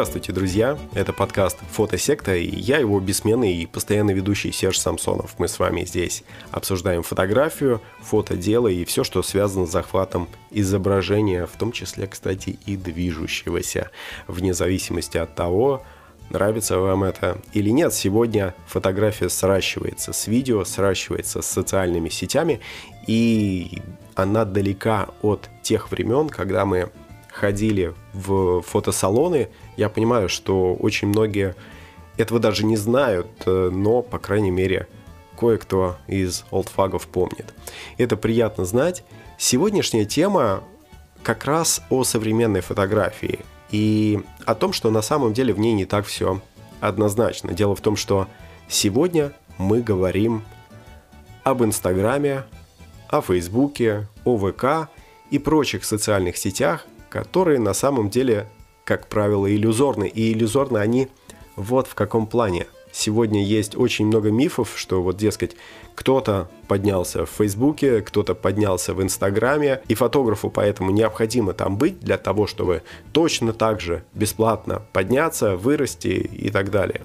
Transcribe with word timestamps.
Здравствуйте, 0.00 0.32
друзья! 0.32 0.78
Это 0.94 1.12
подкаст 1.12 1.58
«Фотосекта» 1.72 2.34
и 2.34 2.48
я 2.58 2.78
его 2.78 2.98
бессменный 3.00 3.52
и 3.52 3.66
постоянный 3.66 4.14
ведущий 4.14 4.50
Серж 4.50 4.78
Самсонов. 4.78 5.34
Мы 5.36 5.46
с 5.46 5.58
вами 5.58 5.84
здесь 5.84 6.24
обсуждаем 6.50 7.02
фотографию, 7.02 7.82
фотодело 8.00 8.68
и 8.68 8.86
все, 8.86 9.04
что 9.04 9.22
связано 9.22 9.66
с 9.66 9.70
захватом 9.70 10.26
изображения, 10.50 11.44
в 11.44 11.54
том 11.58 11.70
числе, 11.70 12.06
кстати, 12.06 12.58
и 12.64 12.78
движущегося, 12.78 13.90
вне 14.26 14.54
зависимости 14.54 15.18
от 15.18 15.34
того, 15.34 15.82
нравится 16.30 16.78
вам 16.78 17.04
это 17.04 17.36
или 17.52 17.68
нет. 17.68 17.92
Сегодня 17.92 18.54
фотография 18.68 19.28
сращивается 19.28 20.14
с 20.14 20.26
видео, 20.28 20.64
сращивается 20.64 21.42
с 21.42 21.46
социальными 21.46 22.08
сетями, 22.08 22.60
и 23.06 23.82
она 24.14 24.46
далека 24.46 25.08
от 25.20 25.50
тех 25.62 25.90
времен, 25.90 26.30
когда 26.30 26.64
мы 26.64 26.90
ходили 27.32 27.94
в 28.12 28.62
фотосалоны, 28.62 29.48
я 29.76 29.88
понимаю, 29.88 30.28
что 30.28 30.74
очень 30.74 31.08
многие 31.08 31.54
этого 32.16 32.40
даже 32.40 32.64
не 32.64 32.76
знают, 32.76 33.28
э, 33.46 33.70
но, 33.72 34.02
по 34.02 34.18
крайней 34.18 34.50
мере, 34.50 34.88
кое-кто 35.38 35.96
из 36.06 36.44
олдфагов 36.50 37.06
помнит. 37.06 37.54
Это 37.96 38.16
приятно 38.16 38.64
знать. 38.64 39.04
Сегодняшняя 39.38 40.04
тема 40.04 40.62
как 41.22 41.44
раз 41.46 41.82
о 41.88 42.04
современной 42.04 42.60
фотографии 42.60 43.40
и 43.70 44.20
о 44.44 44.54
том, 44.54 44.72
что 44.72 44.90
на 44.90 45.02
самом 45.02 45.32
деле 45.32 45.54
в 45.54 45.58
ней 45.58 45.72
не 45.72 45.86
так 45.86 46.06
все 46.06 46.40
однозначно. 46.80 47.52
Дело 47.52 47.74
в 47.74 47.80
том, 47.80 47.96
что 47.96 48.26
сегодня 48.68 49.32
мы 49.58 49.80
говорим 49.80 50.42
об 51.42 51.62
Инстаграме, 51.62 52.44
о 53.08 53.22
Фейсбуке, 53.22 54.08
о 54.24 54.36
ВК 54.38 54.90
и 55.30 55.38
прочих 55.38 55.84
социальных 55.84 56.36
сетях, 56.36 56.86
которые 57.10 57.58
на 57.58 57.74
самом 57.74 58.08
деле, 58.08 58.48
как 58.84 59.08
правило, 59.08 59.52
иллюзорны. 59.52 60.08
И 60.08 60.32
иллюзорны 60.32 60.78
они 60.78 61.08
вот 61.56 61.86
в 61.86 61.94
каком 61.94 62.26
плане. 62.26 62.66
Сегодня 62.92 63.44
есть 63.44 63.76
очень 63.76 64.06
много 64.06 64.30
мифов, 64.30 64.72
что 64.74 65.02
вот, 65.02 65.16
дескать, 65.16 65.56
кто-то 65.94 66.50
поднялся 66.66 67.24
в 67.24 67.30
Фейсбуке, 67.30 68.00
кто-то 68.00 68.34
поднялся 68.34 68.94
в 68.94 69.02
Инстаграме, 69.02 69.80
и 69.86 69.94
фотографу 69.94 70.50
поэтому 70.50 70.90
необходимо 70.90 71.52
там 71.52 71.76
быть 71.76 72.00
для 72.00 72.18
того, 72.18 72.46
чтобы 72.46 72.82
точно 73.12 73.52
так 73.52 73.80
же 73.80 74.02
бесплатно 74.14 74.82
подняться, 74.92 75.56
вырасти 75.56 76.08
и 76.08 76.50
так 76.50 76.70
далее. 76.70 77.02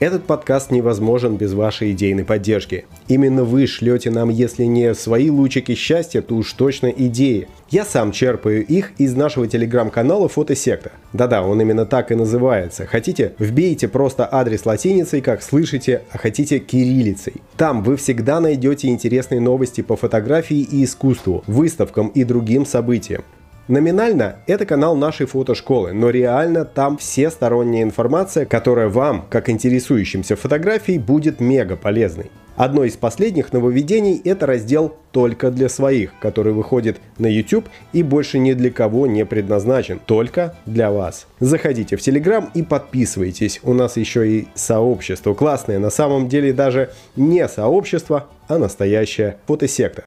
Этот 0.00 0.26
подкаст 0.26 0.70
невозможен 0.70 1.36
без 1.36 1.54
вашей 1.54 1.92
идейной 1.92 2.26
поддержки. 2.26 2.84
Именно 3.06 3.44
вы 3.44 3.66
шлете 3.66 4.10
нам, 4.10 4.30
если 4.30 4.64
не 4.64 4.94
свои 4.94 5.28
лучики 5.28 5.74
счастья, 5.74 6.22
то 6.22 6.36
уж 6.36 6.52
точно 6.54 6.86
идеи. 6.88 7.48
Я 7.68 7.84
сам 7.84 8.12
черпаю 8.12 8.64
их 8.64 8.92
из 8.98 9.14
нашего 9.14 9.46
телеграм-канала 9.46 10.28
Фотосекта. 10.28 10.92
Да-да, 11.12 11.42
он 11.42 11.60
именно 11.60 11.84
так 11.84 12.12
и 12.12 12.14
называется. 12.14 12.86
Хотите, 12.86 13.34
вбейте 13.38 13.88
просто 13.88 14.28
адрес 14.30 14.64
латиницей, 14.64 15.20
как 15.20 15.42
слышите, 15.42 16.02
а 16.12 16.18
хотите 16.18 16.58
кириллицей. 16.60 17.34
Там 17.56 17.82
вы 17.82 17.96
всегда 17.96 18.40
найдете 18.40 18.88
интересные 18.88 19.40
новости 19.40 19.82
по 19.82 19.96
фотографии 19.96 20.60
и 20.60 20.84
искусству, 20.84 21.44
выставкам 21.46 22.08
и 22.08 22.24
другим 22.24 22.64
событиям. 22.64 23.22
Номинально 23.66 24.36
это 24.46 24.66
канал 24.66 24.94
нашей 24.94 25.26
фотошколы, 25.26 25.94
но 25.94 26.10
реально 26.10 26.66
там 26.66 26.98
все 26.98 27.30
сторонняя 27.30 27.82
информация, 27.82 28.44
которая 28.44 28.88
вам, 28.88 29.24
как 29.30 29.48
интересующимся 29.48 30.36
фотографией, 30.36 30.98
будет 30.98 31.40
мега 31.40 31.74
полезной. 31.74 32.30
Одно 32.56 32.84
из 32.84 32.96
последних 32.96 33.54
нововведений– 33.54 34.20
это 34.24 34.44
раздел 34.46 34.94
«Только 35.12 35.50
для 35.50 35.70
своих», 35.70 36.12
который 36.20 36.52
выходит 36.52 37.00
на 37.18 37.26
YouTube 37.26 37.68
и 37.94 38.02
больше 38.02 38.38
ни 38.38 38.52
для 38.52 38.70
кого 38.70 39.06
не 39.06 39.24
предназначен, 39.24 39.98
только 39.98 40.54
для 40.66 40.92
вас. 40.92 41.26
Заходите 41.40 41.96
в 41.96 42.00
Telegram 42.00 42.46
и 42.52 42.62
подписывайтесь. 42.62 43.60
У 43.62 43.72
нас 43.72 43.96
еще 43.96 44.28
и 44.28 44.48
сообщество 44.54 45.32
классное, 45.32 45.78
на 45.78 45.90
самом 45.90 46.28
деле 46.28 46.52
даже 46.52 46.90
не 47.16 47.48
сообщество, 47.48 48.28
а 48.46 48.58
настоящая 48.58 49.38
фотосекта. 49.46 50.04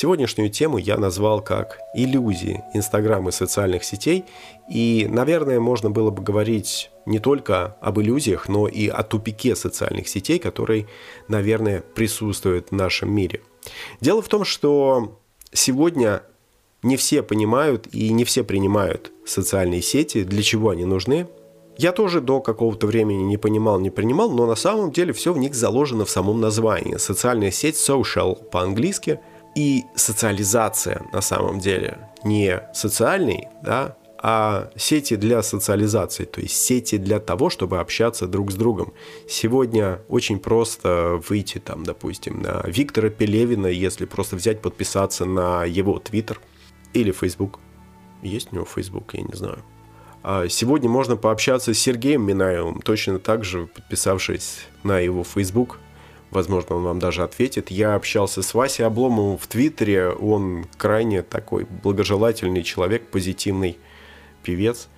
Сегодняшнюю 0.00 0.48
тему 0.48 0.78
я 0.78 0.96
назвал 0.96 1.42
как 1.42 1.80
иллюзии 1.92 2.62
Инстаграма 2.72 3.30
и 3.30 3.32
социальных 3.32 3.82
сетей, 3.82 4.26
и, 4.70 5.08
наверное, 5.10 5.58
можно 5.58 5.90
было 5.90 6.12
бы 6.12 6.22
говорить 6.22 6.92
не 7.04 7.18
только 7.18 7.76
об 7.80 7.98
иллюзиях, 7.98 8.48
но 8.48 8.68
и 8.68 8.86
о 8.86 9.02
тупике 9.02 9.56
социальных 9.56 10.06
сетей, 10.06 10.38
который, 10.38 10.86
наверное, 11.26 11.80
присутствует 11.80 12.68
в 12.70 12.76
нашем 12.76 13.12
мире. 13.12 13.40
Дело 14.00 14.22
в 14.22 14.28
том, 14.28 14.44
что 14.44 15.18
сегодня 15.52 16.22
не 16.84 16.96
все 16.96 17.24
понимают 17.24 17.88
и 17.90 18.10
не 18.10 18.22
все 18.22 18.44
принимают 18.44 19.10
социальные 19.26 19.82
сети, 19.82 20.22
для 20.22 20.42
чего 20.44 20.70
они 20.70 20.84
нужны. 20.84 21.26
Я 21.76 21.90
тоже 21.90 22.20
до 22.20 22.40
какого-то 22.40 22.86
времени 22.86 23.24
не 23.24 23.36
понимал, 23.36 23.80
не 23.80 23.90
принимал, 23.90 24.30
но 24.30 24.46
на 24.46 24.54
самом 24.54 24.92
деле 24.92 25.12
все 25.12 25.32
в 25.32 25.38
них 25.38 25.56
заложено 25.56 26.04
в 26.04 26.10
самом 26.10 26.40
названии. 26.40 26.98
Социальная 26.98 27.50
сеть 27.50 27.74
social 27.74 28.36
по-английски– 28.48 29.18
и 29.54 29.84
социализация 29.94 31.02
на 31.12 31.20
самом 31.20 31.58
деле 31.58 31.98
не 32.24 32.62
социальный, 32.72 33.48
да, 33.62 33.96
а 34.20 34.70
сети 34.76 35.14
для 35.14 35.42
социализации, 35.42 36.24
то 36.24 36.40
есть 36.40 36.56
сети 36.56 36.98
для 36.98 37.20
того, 37.20 37.50
чтобы 37.50 37.78
общаться 37.78 38.26
друг 38.26 38.50
с 38.50 38.56
другом. 38.56 38.92
Сегодня 39.28 40.00
очень 40.08 40.40
просто 40.40 41.20
выйти 41.28 41.58
там, 41.58 41.84
допустим, 41.84 42.42
на 42.42 42.64
Виктора 42.66 43.10
Пелевина, 43.10 43.68
если 43.68 44.06
просто 44.06 44.36
взять, 44.36 44.60
подписаться 44.60 45.24
на 45.24 45.64
его 45.64 45.98
Твиттер 46.00 46.40
или 46.94 47.12
Фейсбук. 47.12 47.60
Есть 48.22 48.48
у 48.50 48.56
него 48.56 48.64
Фейсбук, 48.64 49.14
я 49.14 49.22
не 49.22 49.34
знаю. 49.34 49.62
А 50.24 50.48
сегодня 50.48 50.90
можно 50.90 51.16
пообщаться 51.16 51.72
с 51.72 51.78
Сергеем 51.78 52.22
Минаевым, 52.22 52.82
точно 52.82 53.20
так 53.20 53.44
же 53.44 53.66
подписавшись 53.66 54.66
на 54.82 54.98
его 54.98 55.22
Фейсбук, 55.22 55.78
возможно, 56.30 56.76
он 56.76 56.84
вам 56.84 56.98
даже 56.98 57.22
ответит. 57.22 57.70
Я 57.70 57.94
общался 57.94 58.42
с 58.42 58.54
Васей 58.54 58.86
Обломовым 58.86 59.38
в 59.38 59.46
Твиттере, 59.46 60.10
он 60.10 60.66
крайне 60.76 61.22
такой 61.22 61.66
благожелательный 61.82 62.62
человек, 62.62 63.08
позитивный 63.08 63.78
певец. 64.42 64.88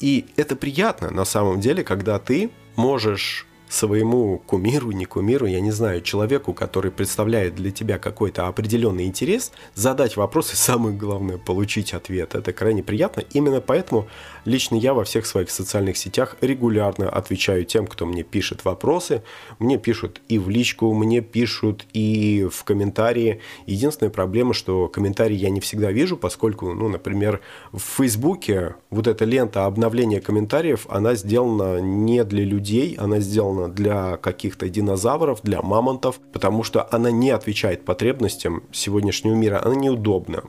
И 0.00 0.26
это 0.36 0.56
приятно 0.56 1.10
на 1.10 1.24
самом 1.24 1.60
деле, 1.60 1.84
когда 1.84 2.18
ты 2.18 2.50
можешь 2.76 3.46
своему 3.72 4.38
кумиру, 4.38 4.92
не 4.92 5.06
кумиру, 5.06 5.46
я 5.46 5.60
не 5.60 5.70
знаю, 5.70 6.02
человеку, 6.02 6.52
который 6.52 6.90
представляет 6.90 7.54
для 7.54 7.70
тебя 7.70 7.98
какой-то 7.98 8.46
определенный 8.46 9.06
интерес, 9.06 9.50
задать 9.74 10.16
вопрос 10.16 10.52
и 10.52 10.56
самое 10.56 10.94
главное, 10.94 11.38
получить 11.38 11.94
ответ. 11.94 12.34
Это 12.34 12.52
крайне 12.52 12.82
приятно. 12.82 13.24
Именно 13.32 13.62
поэтому 13.62 14.08
лично 14.44 14.74
я 14.76 14.92
во 14.92 15.04
всех 15.04 15.24
своих 15.24 15.50
социальных 15.50 15.96
сетях 15.96 16.36
регулярно 16.42 17.08
отвечаю 17.08 17.64
тем, 17.64 17.86
кто 17.86 18.04
мне 18.04 18.22
пишет 18.22 18.64
вопросы. 18.66 19.22
Мне 19.58 19.78
пишут 19.78 20.20
и 20.28 20.38
в 20.38 20.50
личку, 20.50 20.92
мне 20.92 21.22
пишут 21.22 21.86
и 21.94 22.46
в 22.52 22.64
комментарии. 22.64 23.40
Единственная 23.66 24.10
проблема, 24.10 24.52
что 24.52 24.88
комментарии 24.88 25.36
я 25.36 25.48
не 25.48 25.60
всегда 25.60 25.92
вижу, 25.92 26.18
поскольку, 26.18 26.74
ну, 26.74 26.88
например, 26.88 27.40
в 27.72 27.80
Фейсбуке 27.80 28.74
вот 28.90 29.06
эта 29.06 29.24
лента 29.24 29.64
обновления 29.64 30.20
комментариев, 30.20 30.86
она 30.90 31.14
сделана 31.14 31.80
не 31.80 32.22
для 32.24 32.44
людей, 32.44 32.96
она 32.98 33.20
сделана 33.20 33.61
сделана 33.62 33.72
для 33.72 34.16
каких-то 34.16 34.68
динозавров, 34.68 35.40
для 35.42 35.62
мамонтов, 35.62 36.20
потому 36.32 36.64
что 36.64 36.86
она 36.90 37.10
не 37.10 37.30
отвечает 37.30 37.84
потребностям 37.84 38.64
сегодняшнего 38.72 39.34
мира, 39.34 39.60
она 39.64 39.74
неудобна. 39.74 40.42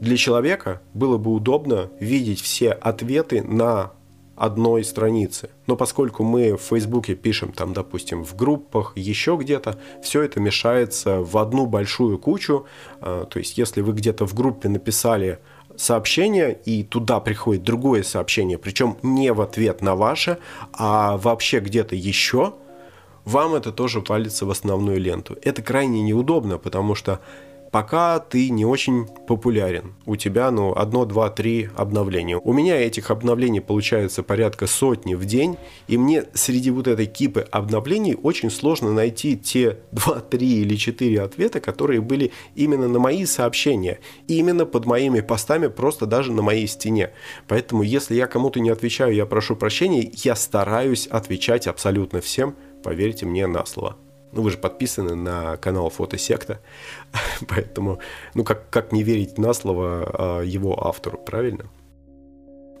Для 0.00 0.16
человека 0.16 0.80
было 0.94 1.18
бы 1.18 1.32
удобно 1.32 1.90
видеть 2.00 2.40
все 2.40 2.72
ответы 2.72 3.42
на 3.42 3.92
одной 4.34 4.82
странице. 4.82 5.50
Но 5.68 5.76
поскольку 5.76 6.24
мы 6.24 6.56
в 6.56 6.62
Фейсбуке 6.62 7.14
пишем 7.14 7.52
там, 7.52 7.72
допустим, 7.72 8.24
в 8.24 8.34
группах, 8.34 8.92
еще 8.96 9.36
где-то, 9.40 9.78
все 10.02 10.22
это 10.22 10.40
мешается 10.40 11.20
в 11.20 11.36
одну 11.36 11.66
большую 11.66 12.18
кучу. 12.18 12.64
А, 13.00 13.24
то 13.26 13.38
есть, 13.38 13.58
если 13.58 13.82
вы 13.82 13.92
где-то 13.92 14.26
в 14.26 14.34
группе 14.34 14.68
написали 14.68 15.38
сообщение, 15.76 16.58
и 16.64 16.82
туда 16.82 17.20
приходит 17.20 17.62
другое 17.62 18.02
сообщение, 18.02 18.58
причем 18.58 18.96
не 19.02 19.32
в 19.32 19.40
ответ 19.40 19.82
на 19.82 19.94
ваше, 19.94 20.38
а 20.72 21.16
вообще 21.16 21.60
где-то 21.60 21.94
еще, 21.94 22.54
вам 23.24 23.54
это 23.54 23.72
тоже 23.72 24.02
валится 24.06 24.46
в 24.46 24.50
основную 24.50 24.98
ленту. 24.98 25.36
Это 25.42 25.62
крайне 25.62 26.02
неудобно, 26.02 26.58
потому 26.58 26.94
что 26.94 27.20
пока 27.72 28.20
ты 28.20 28.50
не 28.50 28.64
очень 28.64 29.06
популярен. 29.26 29.94
У 30.04 30.14
тебя, 30.16 30.50
ну, 30.50 30.72
одно, 30.74 31.06
два, 31.06 31.30
три 31.30 31.70
обновления. 31.74 32.36
У 32.36 32.52
меня 32.52 32.76
этих 32.76 33.10
обновлений 33.10 33.60
получается 33.60 34.22
порядка 34.22 34.66
сотни 34.66 35.14
в 35.14 35.24
день, 35.24 35.56
и 35.88 35.96
мне 35.96 36.24
среди 36.34 36.70
вот 36.70 36.86
этой 36.86 37.06
кипы 37.06 37.46
обновлений 37.50 38.14
очень 38.22 38.50
сложно 38.50 38.92
найти 38.92 39.36
те 39.36 39.78
два, 39.90 40.20
три 40.20 40.60
или 40.60 40.76
четыре 40.76 41.22
ответа, 41.22 41.60
которые 41.60 42.02
были 42.02 42.30
именно 42.54 42.88
на 42.88 42.98
мои 42.98 43.24
сообщения, 43.24 43.98
именно 44.28 44.66
под 44.66 44.84
моими 44.84 45.20
постами, 45.20 45.68
просто 45.68 46.04
даже 46.04 46.30
на 46.30 46.42
моей 46.42 46.66
стене. 46.66 47.12
Поэтому, 47.48 47.82
если 47.82 48.14
я 48.14 48.26
кому-то 48.26 48.60
не 48.60 48.68
отвечаю, 48.68 49.14
я 49.14 49.24
прошу 49.24 49.56
прощения, 49.56 50.10
я 50.12 50.36
стараюсь 50.36 51.06
отвечать 51.06 51.66
абсолютно 51.66 52.20
всем, 52.20 52.54
поверьте 52.84 53.24
мне 53.24 53.46
на 53.46 53.64
слово. 53.64 53.96
Ну, 54.32 54.42
вы 54.42 54.50
же 54.50 54.58
подписаны 54.58 55.14
на 55.14 55.56
канал 55.58 55.90
Фотосекта, 55.90 56.60
поэтому, 57.48 57.98
ну, 58.34 58.44
как, 58.44 58.70
как 58.70 58.92
не 58.92 59.02
верить 59.02 59.38
на 59.38 59.52
слово 59.52 60.10
а, 60.12 60.40
его 60.40 60.86
автору, 60.86 61.18
правильно? 61.18 61.66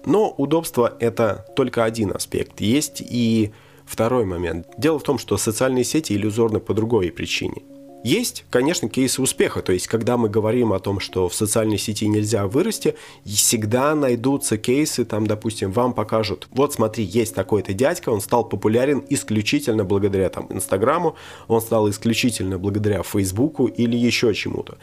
Но 0.06 0.30
удобство– 0.30 0.96
это 1.00 1.46
только 1.54 1.84
один 1.84 2.10
аспект. 2.12 2.60
Есть 2.60 3.00
и 3.00 3.52
второй 3.84 4.24
момент. 4.24 4.66
Дело 4.78 4.98
в 4.98 5.02
том, 5.02 5.18
что 5.18 5.36
социальные 5.36 5.84
сети 5.84 6.14
иллюзорны 6.14 6.58
по 6.58 6.74
другой 6.74 7.12
причине. 7.12 7.62
Есть, 8.04 8.44
конечно, 8.50 8.88
кейсы 8.88 9.22
успеха, 9.22 9.62
то 9.62 9.72
есть 9.72 9.86
когда 9.86 10.16
мы 10.16 10.28
говорим 10.28 10.72
о 10.72 10.80
том, 10.80 10.98
что 10.98 11.28
в 11.28 11.34
социальной 11.34 11.78
сети 11.78 12.08
нельзя 12.08 12.46
вырасти, 12.46 12.96
всегда 13.24 13.94
найдутся 13.94 14.58
кейсы, 14.58 15.04
там, 15.04 15.26
допустим, 15.26 15.70
вам 15.70 15.92
покажут, 15.92 16.48
вот 16.50 16.74
смотри, 16.74 17.04
есть 17.04 17.34
такой-то 17.34 17.72
дядька, 17.74 18.10
он 18.10 18.20
стал 18.20 18.44
популярен 18.44 19.04
исключительно 19.08 19.84
благодаря 19.84 20.30
там 20.30 20.48
Инстаграму, 20.50 21.14
он 21.46 21.60
стал 21.60 21.88
исключительно 21.90 22.58
благодаря 22.58 23.02
Фейсбуку 23.02 23.66
или 23.66 23.96
еще 23.96 24.34
чему-то. 24.34 24.78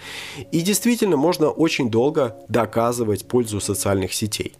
И 0.52 0.62
действительно 0.62 1.18
можно 1.18 1.50
очень 1.50 1.92
долго 1.92 2.38
доказывать 2.48 3.28
пользу 3.28 3.60
социальных 3.60 4.14
сетей. 4.14 4.54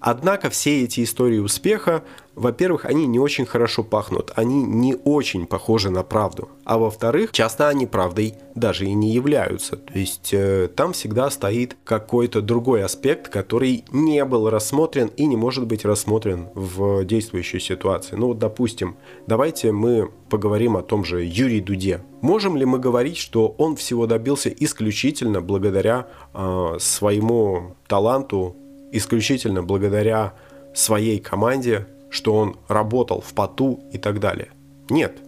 Однако 0.00 0.50
все 0.50 0.84
эти 0.84 1.02
истории 1.02 1.38
успеха, 1.38 2.04
во-первых, 2.36 2.84
они 2.84 3.06
не 3.06 3.18
очень 3.18 3.46
хорошо 3.46 3.82
пахнут, 3.82 4.30
они 4.36 4.62
не 4.62 4.94
очень 4.94 5.46
похожи 5.46 5.88
на 5.88 6.02
правду. 6.02 6.50
А 6.64 6.76
во-вторых, 6.76 7.32
часто 7.32 7.68
они 7.68 7.86
правдой 7.86 8.34
даже 8.54 8.84
и 8.84 8.92
не 8.92 9.12
являются. 9.12 9.76
То 9.76 9.98
есть 9.98 10.30
э, 10.32 10.68
там 10.68 10.92
всегда 10.92 11.30
стоит 11.30 11.76
какой-то 11.84 12.42
другой 12.42 12.84
аспект, 12.84 13.28
который 13.28 13.84
не 13.90 14.22
был 14.26 14.50
рассмотрен 14.50 15.08
и 15.16 15.24
не 15.24 15.36
может 15.36 15.66
быть 15.66 15.84
рассмотрен 15.86 16.48
в 16.54 17.04
действующей 17.04 17.58
ситуации. 17.58 18.16
Ну 18.16 18.28
вот, 18.28 18.38
допустим, 18.38 18.96
давайте 19.26 19.72
мы 19.72 20.10
поговорим 20.28 20.76
о 20.76 20.82
том 20.82 21.04
же 21.04 21.24
Юрии 21.24 21.60
Дуде. 21.60 22.02
Можем 22.20 22.56
ли 22.56 22.66
мы 22.66 22.78
говорить, 22.78 23.16
что 23.16 23.54
он 23.56 23.76
всего 23.76 24.06
добился 24.06 24.50
исключительно 24.50 25.40
благодаря 25.40 26.08
э, 26.34 26.76
своему 26.80 27.76
таланту, 27.88 28.56
исключительно 28.96 29.62
благодаря 29.62 30.34
своей 30.74 31.18
команде, 31.18 31.86
что 32.10 32.34
он 32.34 32.56
работал 32.68 33.20
в 33.20 33.32
поту 33.34 33.80
и 33.92 33.98
так 33.98 34.20
далее. 34.20 34.48
Нет. 34.88 35.18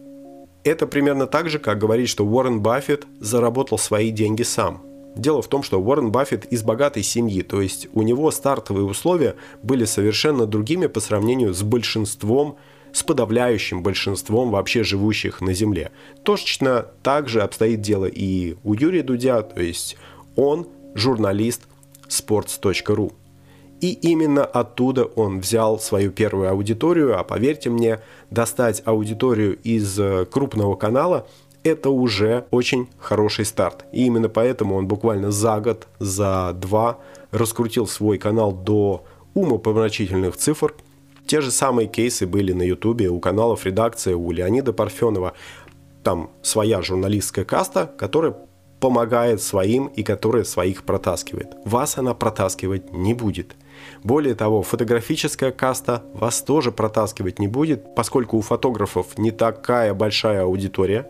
Это 0.65 0.87
примерно 0.87 1.26
так 1.26 1.49
же, 1.49 1.59
как 1.59 1.79
говорить, 1.79 2.09
что 2.09 2.26
Уоррен 2.26 2.61
Баффет 2.61 3.06
заработал 3.20 3.79
свои 3.79 4.11
деньги 4.11 4.43
сам. 4.43 4.82
Дело 5.17 5.43
в 5.43 5.49
том, 5.49 5.62
что 5.62 5.81
Уоррен 5.81 6.12
Баффет 6.12 6.44
из 6.47 6.62
богатой 6.62 7.03
семьи, 7.03 7.43
то 7.43 7.61
есть 7.61 7.88
у 7.93 8.03
него 8.03 8.31
стартовые 8.31 8.85
условия 8.85 9.37
были 9.62 9.85
совершенно 9.85 10.47
другими 10.47 10.87
по 10.87 11.00
сравнению 11.00 11.55
с 11.55 11.62
большинством, 11.62 12.56
с 12.93 13.03
подавляющим 13.03 13.82
большинством 13.82 14.50
вообще 14.50 14.85
живущих 14.85 15.41
на 15.41 15.55
Земле. 15.55 15.91
Точно 16.23 16.87
так 17.03 17.29
же 17.29 17.43
обстоит 17.43 17.81
дело 17.81 18.06
и 18.06 18.56
у 18.62 18.75
Юрия 18.75 19.03
Дудя, 19.03 19.43
то 19.43 19.61
есть 19.61 19.97
он 20.37 20.69
журналист 20.94 21.62
sports.ru. 22.09 23.12
И 23.81 23.93
именно 23.93 24.45
оттуда 24.45 25.05
он 25.05 25.41
взял 25.41 25.79
свою 25.79 26.11
первую 26.11 26.51
аудиторию, 26.51 27.19
а 27.19 27.23
поверьте 27.23 27.71
мне, 27.71 28.01
достать 28.31 28.83
аудиторию 28.85 29.57
из 29.63 29.99
э, 29.99 30.27
крупного 30.27 30.75
канала 30.75 31.27
это 31.65 31.91
уже 31.91 32.47
очень 32.51 32.89
хороший 32.99 33.45
старт. 33.45 33.85
И 33.93 34.07
именно 34.07 34.29
поэтому 34.29 34.77
он 34.77 34.87
буквально 34.87 35.31
за 35.31 35.61
год, 35.61 35.87
за 35.99 36.53
два 36.55 36.99
раскрутил 37.31 37.87
свой 37.87 38.19
канал 38.19 38.53
до 38.53 39.05
умопомрачительных 39.35 40.37
цифр. 40.37 40.75
Те 41.27 41.41
же 41.41 41.51
самые 41.51 41.89
кейсы 41.89 42.27
были 42.27 42.53
на 42.53 42.63
ютубе 42.63 43.09
у 43.09 43.21
каналов 43.21 43.67
редакции, 43.67 44.15
у 44.15 44.31
Леонида 44.31 44.73
Парфенова. 44.73 45.35
Там 46.03 46.31
своя 46.43 46.81
журналистская 46.81 47.45
каста, 47.45 47.93
которая 47.99 48.35
помогает 48.81 49.43
своим 49.43 49.87
и 49.87 50.03
которая 50.03 50.45
своих 50.45 50.85
протаскивает. 50.85 51.49
Вас 51.65 51.99
она 51.99 52.15
протаскивать 52.15 52.93
не 52.93 53.15
будет– 53.15 53.55
более 54.03 54.35
того, 54.35 54.62
фотографическая 54.62 55.50
каста 55.50 56.03
вас 56.12 56.43
тоже 56.43 56.73
протаскивать 56.73 57.39
не 57.39 57.49
будет, 57.49 57.95
поскольку 57.95 58.37
у 58.37 58.43
фотографов 58.43 59.19
не 59.19 59.31
такая 59.31 59.95
большая 59.95 60.43
аудитория. 60.43 61.09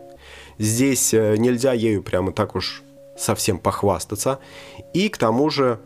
Здесь 0.57 1.13
э, 1.13 1.35
нельзя 1.37 1.73
ею 1.73 2.03
прямо 2.03 2.31
так 2.31 2.55
уж 2.55 2.83
совсем 3.17 3.57
похвастаться. 3.59 4.39
И 4.93 5.09
к 5.09 5.17
тому 5.17 5.49
же 5.49 5.79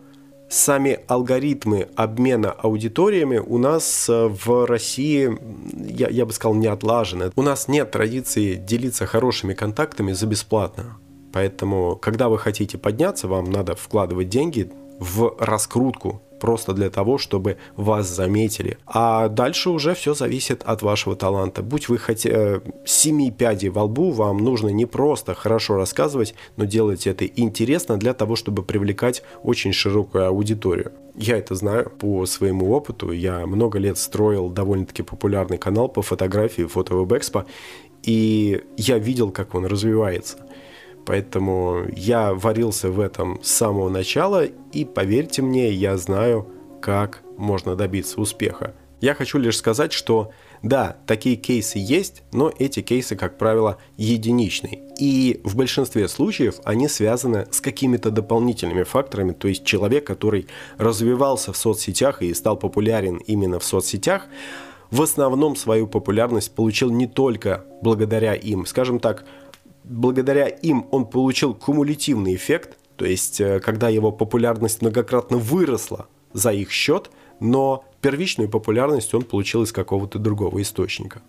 сами 0.48 1.00
алгоритмы 1.08 1.88
обмена 1.96 2.52
аудиториями 2.52 3.38
у 3.38 3.58
нас 3.58 4.08
э, 4.08 4.28
в 4.28 4.66
России, 4.66 5.30
я, 5.74 6.08
я 6.08 6.26
бы 6.26 6.32
сказал, 6.32 6.54
не 6.54 6.66
отлажены. 6.66 7.30
У 7.36 7.42
нас 7.42 7.68
нет 7.68 7.90
традиции 7.90 8.54
делиться 8.54 9.06
хорошими 9.06 9.54
контактами 9.54 10.12
за 10.12 10.26
бесплатно. 10.26 10.96
Поэтому, 11.32 11.96
когда 11.96 12.28
вы 12.28 12.38
хотите 12.38 12.78
подняться, 12.78 13.26
вам 13.26 13.50
надо 13.50 13.74
вкладывать 13.74 14.28
деньги 14.28 14.70
в 15.00 15.34
раскрутку 15.38 16.22
просто 16.44 16.74
для 16.74 16.90
того, 16.90 17.16
чтобы 17.16 17.56
вас 17.74 18.06
заметили. 18.06 18.76
А 18.86 19.28
дальше 19.28 19.70
уже 19.70 19.94
все 19.94 20.12
зависит 20.12 20.62
от 20.62 20.82
вашего 20.82 21.16
таланта. 21.16 21.62
Будь 21.62 21.88
вы 21.88 21.96
хоть 21.96 22.26
э, 22.26 22.60
семи 22.84 23.30
пядей 23.30 23.70
во 23.70 23.84
лбу, 23.84 24.10
вам 24.10 24.44
нужно 24.44 24.68
не 24.68 24.84
просто 24.84 25.32
хорошо 25.32 25.76
рассказывать, 25.76 26.34
но 26.58 26.66
делать 26.66 27.06
это 27.06 27.24
интересно 27.24 27.96
для 27.96 28.12
того, 28.12 28.36
чтобы 28.36 28.62
привлекать 28.62 29.22
очень 29.42 29.72
широкую 29.72 30.26
аудиторию. 30.26 30.92
Я 31.14 31.38
это 31.38 31.54
знаю 31.54 31.90
по 31.98 32.26
своему 32.26 32.72
опыту. 32.72 33.10
Я 33.10 33.46
много 33.46 33.78
лет 33.78 33.96
строил 33.96 34.50
довольно-таки 34.50 35.02
популярный 35.02 35.56
канал 35.56 35.88
по 35.88 36.02
фотографии 36.02 36.66
FotoWebExpo, 36.66 37.46
и 38.02 38.60
я 38.76 38.98
видел, 38.98 39.30
как 39.30 39.54
он 39.54 39.64
развивается– 39.64 40.36
Поэтому 41.06 41.84
я 41.94 42.34
варился 42.34 42.90
в 42.90 43.00
этом 43.00 43.42
с 43.42 43.50
самого 43.50 43.88
начала, 43.88 44.44
и 44.44 44.84
поверьте 44.84 45.42
мне, 45.42 45.70
я 45.70 45.96
знаю, 45.96 46.48
как 46.80 47.22
можно 47.36 47.76
добиться 47.76 48.20
успеха. 48.20 48.74
Я 49.00 49.14
хочу 49.14 49.38
лишь 49.38 49.58
сказать, 49.58 49.92
что 49.92 50.30
да, 50.62 50.96
такие 51.06 51.36
кейсы 51.36 51.78
есть, 51.78 52.22
но 52.32 52.50
эти 52.58 52.80
кейсы, 52.80 53.16
как 53.16 53.36
правило, 53.36 53.76
единичные. 53.98 54.80
И 54.98 55.42
в 55.44 55.56
большинстве 55.56 56.08
случаев 56.08 56.54
они 56.64 56.88
связаны 56.88 57.46
с 57.50 57.60
какими-то 57.60 58.10
дополнительными 58.10 58.82
факторами, 58.84 59.32
то 59.32 59.46
есть 59.46 59.64
человек, 59.64 60.06
который 60.06 60.46
развивался 60.78 61.52
в 61.52 61.58
соцсетях 61.58 62.22
и 62.22 62.32
стал 62.32 62.56
популярен 62.56 63.16
именно 63.26 63.58
в 63.58 63.64
соцсетях, 63.64 64.26
в 64.90 65.02
основном 65.02 65.54
свою 65.56 65.86
популярность 65.86 66.54
получил 66.54 66.90
не 66.90 67.06
только 67.06 67.66
благодаря 67.82 68.34
им. 68.34 68.64
Скажем 68.64 69.00
так, 69.00 69.26
благодаря 69.84 70.48
им 70.48 70.86
он 70.90 71.06
получил 71.06 71.54
кумулятивный 71.54 72.34
эффект, 72.34 72.78
то 72.96 73.04
есть 73.04 73.40
э, 73.40 73.60
когда 73.60 73.88
его 73.88 74.10
популярность 74.10 74.82
многократно 74.82 75.36
выросла 75.36 76.08
за 76.32 76.52
их 76.52 76.70
счет, 76.70 77.10
но 77.40 77.84
первичную 78.00 78.48
популярность 78.48 79.14
он 79.14 79.22
получил 79.22 79.62
из 79.62 79.72
какого-то 79.72 80.18
другого 80.18 80.60
источника. 80.62 81.22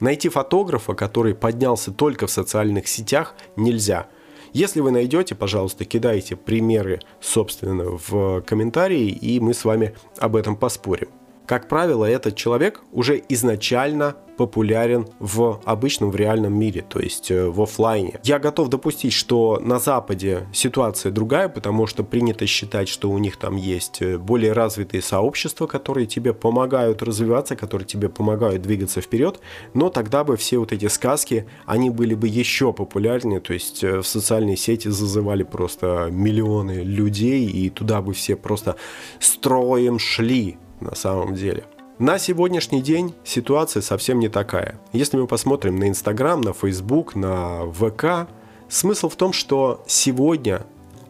Найти 0.00 0.28
фотографа, 0.28 0.94
который 0.94 1.34
поднялся 1.34 1.90
только 1.90 2.26
в 2.26 2.30
социальных 2.30 2.86
сетях, 2.86 3.34
нельзя. 3.56 4.06
Если 4.52 4.80
вы 4.80 4.92
найдете, 4.92 5.34
пожалуйста, 5.34 5.84
кидайте 5.84 6.36
примеры, 6.36 7.00
собственно, 7.20 7.84
в 7.84 8.42
комментарии, 8.42 9.08
и 9.08 9.40
мы 9.40 9.54
с 9.54 9.64
вами 9.64 9.94
об 10.18 10.36
этом 10.36 10.56
поспорим. 10.56 11.08
Как 11.48 11.66
правило, 11.66 12.04
этот 12.04 12.36
человек 12.36 12.82
уже 12.92 13.22
изначально 13.30 14.16
популярен 14.36 15.08
в 15.18 15.62
обычном, 15.64 16.10
в 16.10 16.16
реальном 16.16 16.52
мире, 16.52 16.84
то 16.86 17.00
есть 17.00 17.30
э, 17.30 17.48
в 17.48 17.62
офлайне. 17.62 18.20
Я 18.22 18.38
готов 18.38 18.68
допустить, 18.68 19.14
что 19.14 19.58
на 19.58 19.78
Западе 19.78 20.46
ситуация 20.52 21.10
другая, 21.10 21.48
потому 21.48 21.86
что 21.86 22.04
принято 22.04 22.46
считать, 22.46 22.88
что 22.88 23.10
у 23.10 23.16
них 23.16 23.38
там 23.38 23.56
есть 23.56 24.02
э, 24.02 24.18
более 24.18 24.52
развитые 24.52 25.00
сообщества, 25.00 25.66
которые 25.66 26.06
тебе 26.06 26.34
помогают 26.34 27.02
развиваться, 27.02 27.56
которые 27.56 27.86
тебе 27.86 28.10
помогают 28.10 28.60
двигаться 28.60 29.00
вперед, 29.00 29.40
но 29.72 29.88
тогда 29.88 30.24
бы 30.24 30.36
все 30.36 30.58
вот 30.58 30.72
эти 30.72 30.86
сказки, 30.88 31.46
они 31.64 31.88
были 31.88 32.14
бы 32.14 32.28
еще 32.28 32.74
популярнее, 32.74 33.40
то 33.40 33.54
есть 33.54 33.82
э, 33.82 34.02
в 34.02 34.06
социальные 34.06 34.58
сети 34.58 34.88
зазывали 34.88 35.44
просто 35.44 36.08
миллионы 36.10 36.82
людей, 36.82 37.46
и 37.46 37.70
туда 37.70 38.02
бы 38.02 38.12
все 38.12 38.36
просто 38.36 38.76
строем 39.18 39.98
шли, 39.98 40.58
на 40.80 40.94
самом 40.94 41.34
деле. 41.34 41.64
На 41.98 42.18
сегодняшний 42.18 42.80
день 42.80 43.14
ситуация 43.24 43.82
совсем 43.82 44.20
не 44.20 44.28
такая. 44.28 44.80
Если 44.92 45.16
мы 45.16 45.26
посмотрим 45.26 45.76
на 45.76 45.88
Инстаграм, 45.88 46.40
на 46.40 46.52
Фейсбук, 46.52 47.16
на 47.16 47.66
ВК, 47.72 48.28
Смысл 48.68 49.08
в 49.08 49.16
том, 49.16 49.32
что 49.32 49.82
сегодня 49.86 50.66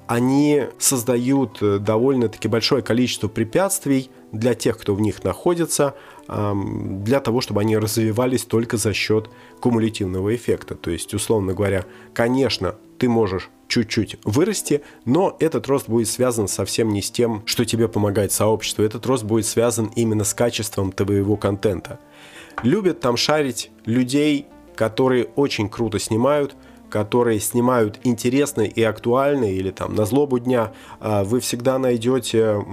они 0.07 0.63
создают 0.79 1.61
э, 1.61 1.79
довольно-таки 1.79 2.49
большое 2.49 2.83
количество 2.83 3.29
препятствий 3.29 4.11
для 4.31 4.55
тех, 4.55 4.79
кто 4.79 4.95
в 4.95 5.01
них 5.01 5.25
находится, 5.25 5.95
для 6.29 7.21
того, 7.21 7.41
чтобы 7.41 7.63
они 7.63 7.79
развивались 7.79 8.45
только 8.45 8.77
за 8.77 8.93
счет 8.93 9.31
кумулятивного 9.61 10.37
эффекта. 10.37 10.75
То 10.75 10.91
есть, 10.91 11.15
условно 11.15 11.55
говоря, 11.55 11.87
конечно, 12.13 12.75
ты 12.99 13.09
можешь 13.09 13.49
чуть-чуть 13.69 14.17
вырасти, 14.25 14.83
но 15.05 15.37
этот 15.39 15.67
рост 15.69 15.89
будет 15.89 16.09
связан 16.09 16.49
совсем 16.49 16.89
не 16.89 17.03
с 17.03 17.11
тем, 17.11 17.43
что 17.47 17.65
тебе 17.65 17.87
помогает 17.89 18.33
сообщество. 18.33 18.83
Этот 18.83 19.07
рост 19.07 19.25
будет 19.25 19.47
связан 19.47 19.93
именно 19.95 20.25
с 20.25 20.35
качеством 20.35 20.91
твоего 20.93 21.37
контента. 21.37 22.01
Любят 22.63 23.01
там 23.01 23.17
шарить 23.17 23.71
людей, 23.85 24.47
которые 24.75 25.27
очень 25.37 25.69
круто 25.69 25.99
снимают– 25.99 26.57
которые 26.89 27.41
снимают 27.41 28.01
интересно 28.05 28.63
и 28.63 28.83
актуально, 28.83 29.45
или 29.45 29.71
там 29.71 29.95
на 29.95 30.05
злобу 30.05 30.39
дня, 30.39 30.73
а, 31.01 31.25
вы 31.25 31.41
всегда 31.41 31.79
найдете 31.79 32.65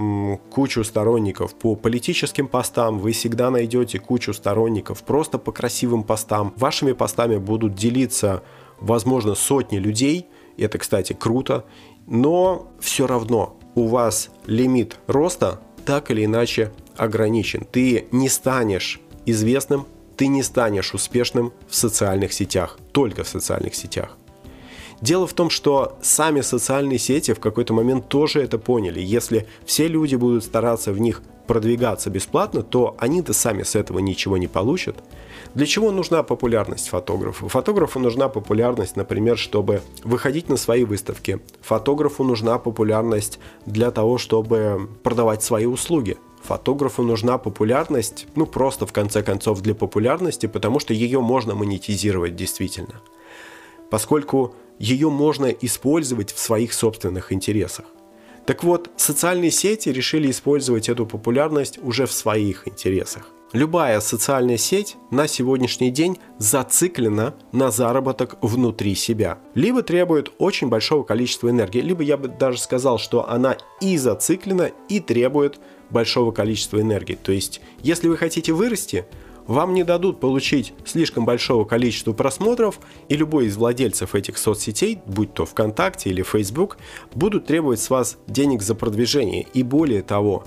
кучу 0.49 0.83
сторонников 0.83 1.55
по 1.55 1.75
политическим 1.75 2.47
постам, 2.47 2.99
вы 2.99 3.11
всегда 3.11 3.49
найдете 3.49 3.99
кучу 3.99 4.33
сторонников 4.33 5.03
просто 5.03 5.37
по 5.37 5.51
красивым 5.51 6.03
постам. 6.03 6.53
Вашими 6.57 6.93
постами 6.93 7.37
будут 7.37 7.75
делиться, 7.75 8.43
возможно, 8.79 9.35
сотни 9.35 9.77
людей, 9.77 10.27
это, 10.63 10.77
кстати, 10.77 11.13
круто, 11.13 11.65
но 12.07 12.71
все 12.79 13.07
равно 13.07 13.57
у 13.75 13.87
вас 13.87 14.29
лимит 14.45 14.97
роста 15.07 15.59
так 15.85 16.11
или 16.11 16.25
иначе 16.25 16.71
ограничен. 16.95 17.65
Ты 17.69 18.07
не 18.11 18.29
станешь 18.29 18.99
известным 19.25 19.85
ты 20.15 20.27
не 20.27 20.43
станешь 20.43 20.93
успешным 20.93 21.53
в 21.67 21.75
социальных 21.75 22.33
сетях, 22.33 22.77
только 22.91 23.23
в 23.23 23.27
социальных 23.27 23.75
сетях. 23.75 24.17
Дело 25.01 25.27
в 25.27 25.33
том, 25.33 25.49
что 25.49 25.97
сами 26.01 26.41
социальные 26.41 26.99
сети 26.99 27.33
в 27.33 27.39
какой-то 27.39 27.73
момент 27.73 28.07
тоже 28.07 28.41
это 28.41 28.57
поняли. 28.57 29.01
Если 29.01 29.45
все 29.65 29.87
люди 29.87 30.15
будут 30.15 30.43
стараться 30.43 30.93
в 30.93 30.99
них 30.99 31.21
продвигаться 31.47 32.09
бесплатно, 32.09 32.63
то 32.63 32.95
они-то 32.97 33.33
сами 33.33 33.63
с 33.63 33.75
этого 33.75 33.99
ничего 33.99 34.37
не 34.37 34.47
получат. 34.47 34.95
Для 35.55 35.65
чего 35.65 35.91
нужна 35.91 36.21
популярность 36.21 36.89
фотографу? 36.89 37.47
Фотографу 37.47 37.97
нужна 37.99 38.27
популярность, 38.27 38.97
например, 38.97 39.37
чтобы 39.37 39.81
выходить 40.03 40.49
на 40.49 40.57
свои 40.57 40.83
выставки. 40.83 41.39
Фотографу 41.61 42.25
нужна 42.25 42.59
популярность 42.59 43.39
для 43.65 43.89
того, 43.91 44.17
чтобы 44.17 44.89
продавать 45.01 45.43
свои 45.43 45.65
услуги. 45.65 46.17
Фотографу 46.43 47.03
нужна 47.03 47.37
популярность, 47.37 48.27
ну 48.35 48.45
просто 48.45 48.85
в 48.85 48.91
конце 48.91 49.23
концов 49.23 49.61
для 49.61 49.73
популярности, 49.73 50.45
потому 50.45 50.79
что 50.79 50.93
ее 50.93 51.21
можно 51.21 51.55
монетизировать 51.55 52.35
действительно. 52.35 53.01
Поскольку 53.89 54.53
ее 54.77 55.09
можно 55.09 55.45
использовать 55.45 56.33
в 56.33 56.39
своих 56.39 56.73
собственных 56.73 57.31
интересах. 57.31 57.85
Так 58.45 58.65
вот, 58.65 58.89
социальные 58.97 59.51
сети 59.51 59.87
решили 59.87 60.29
использовать 60.29 60.89
эту 60.89 61.05
популярность 61.05 61.79
уже 61.81 62.05
в 62.07 62.11
своих 62.11 62.67
интересах. 62.67 63.31
Любая 63.53 63.99
социальная 64.01 64.57
сеть 64.57 64.97
на 65.11 65.27
сегодняшний 65.27 65.91
день 65.91 66.17
зациклена 66.39 67.35
на 67.51 67.69
заработок 67.69 68.37
внутри 68.41 68.95
себя. 68.95 69.37
Либо 69.53 69.83
требует 69.83 70.31
очень 70.39 70.67
большого 70.67 71.03
количества 71.03 71.49
энергии, 71.49 71.79
либо 71.79 72.01
я 72.01 72.17
бы 72.17 72.27
даже 72.27 72.59
сказал, 72.59 72.97
что 72.97 73.29
она 73.29 73.55
и 73.81 73.97
зациклена, 73.97 74.71
и 74.89 74.99
требует 74.99 75.59
большого 75.91 76.31
количества 76.31 76.81
энергии. 76.81 77.17
То 77.21 77.31
есть, 77.31 77.61
если 77.81 78.07
вы 78.07 78.17
хотите 78.17 78.51
вырасти, 78.51 79.05
вам 79.47 79.75
не 79.75 79.83
дадут 79.83 80.19
получить 80.19 80.73
слишком 80.85 81.23
большого 81.23 81.65
количества 81.65 82.13
просмотров, 82.13 82.79
и 83.09 83.15
любой 83.15 83.45
из 83.45 83.57
владельцев 83.57 84.15
этих 84.15 84.39
соцсетей, 84.39 84.99
будь 85.05 85.33
то 85.33 85.45
ВКонтакте 85.45 86.09
или 86.09 86.23
Facebook, 86.23 86.77
будут 87.13 87.45
требовать 87.45 87.79
с 87.79 87.91
вас 87.91 88.17
денег 88.27 88.63
за 88.63 88.73
продвижение. 88.73 89.45
И 89.53 89.61
более 89.61 90.01
того, 90.01 90.45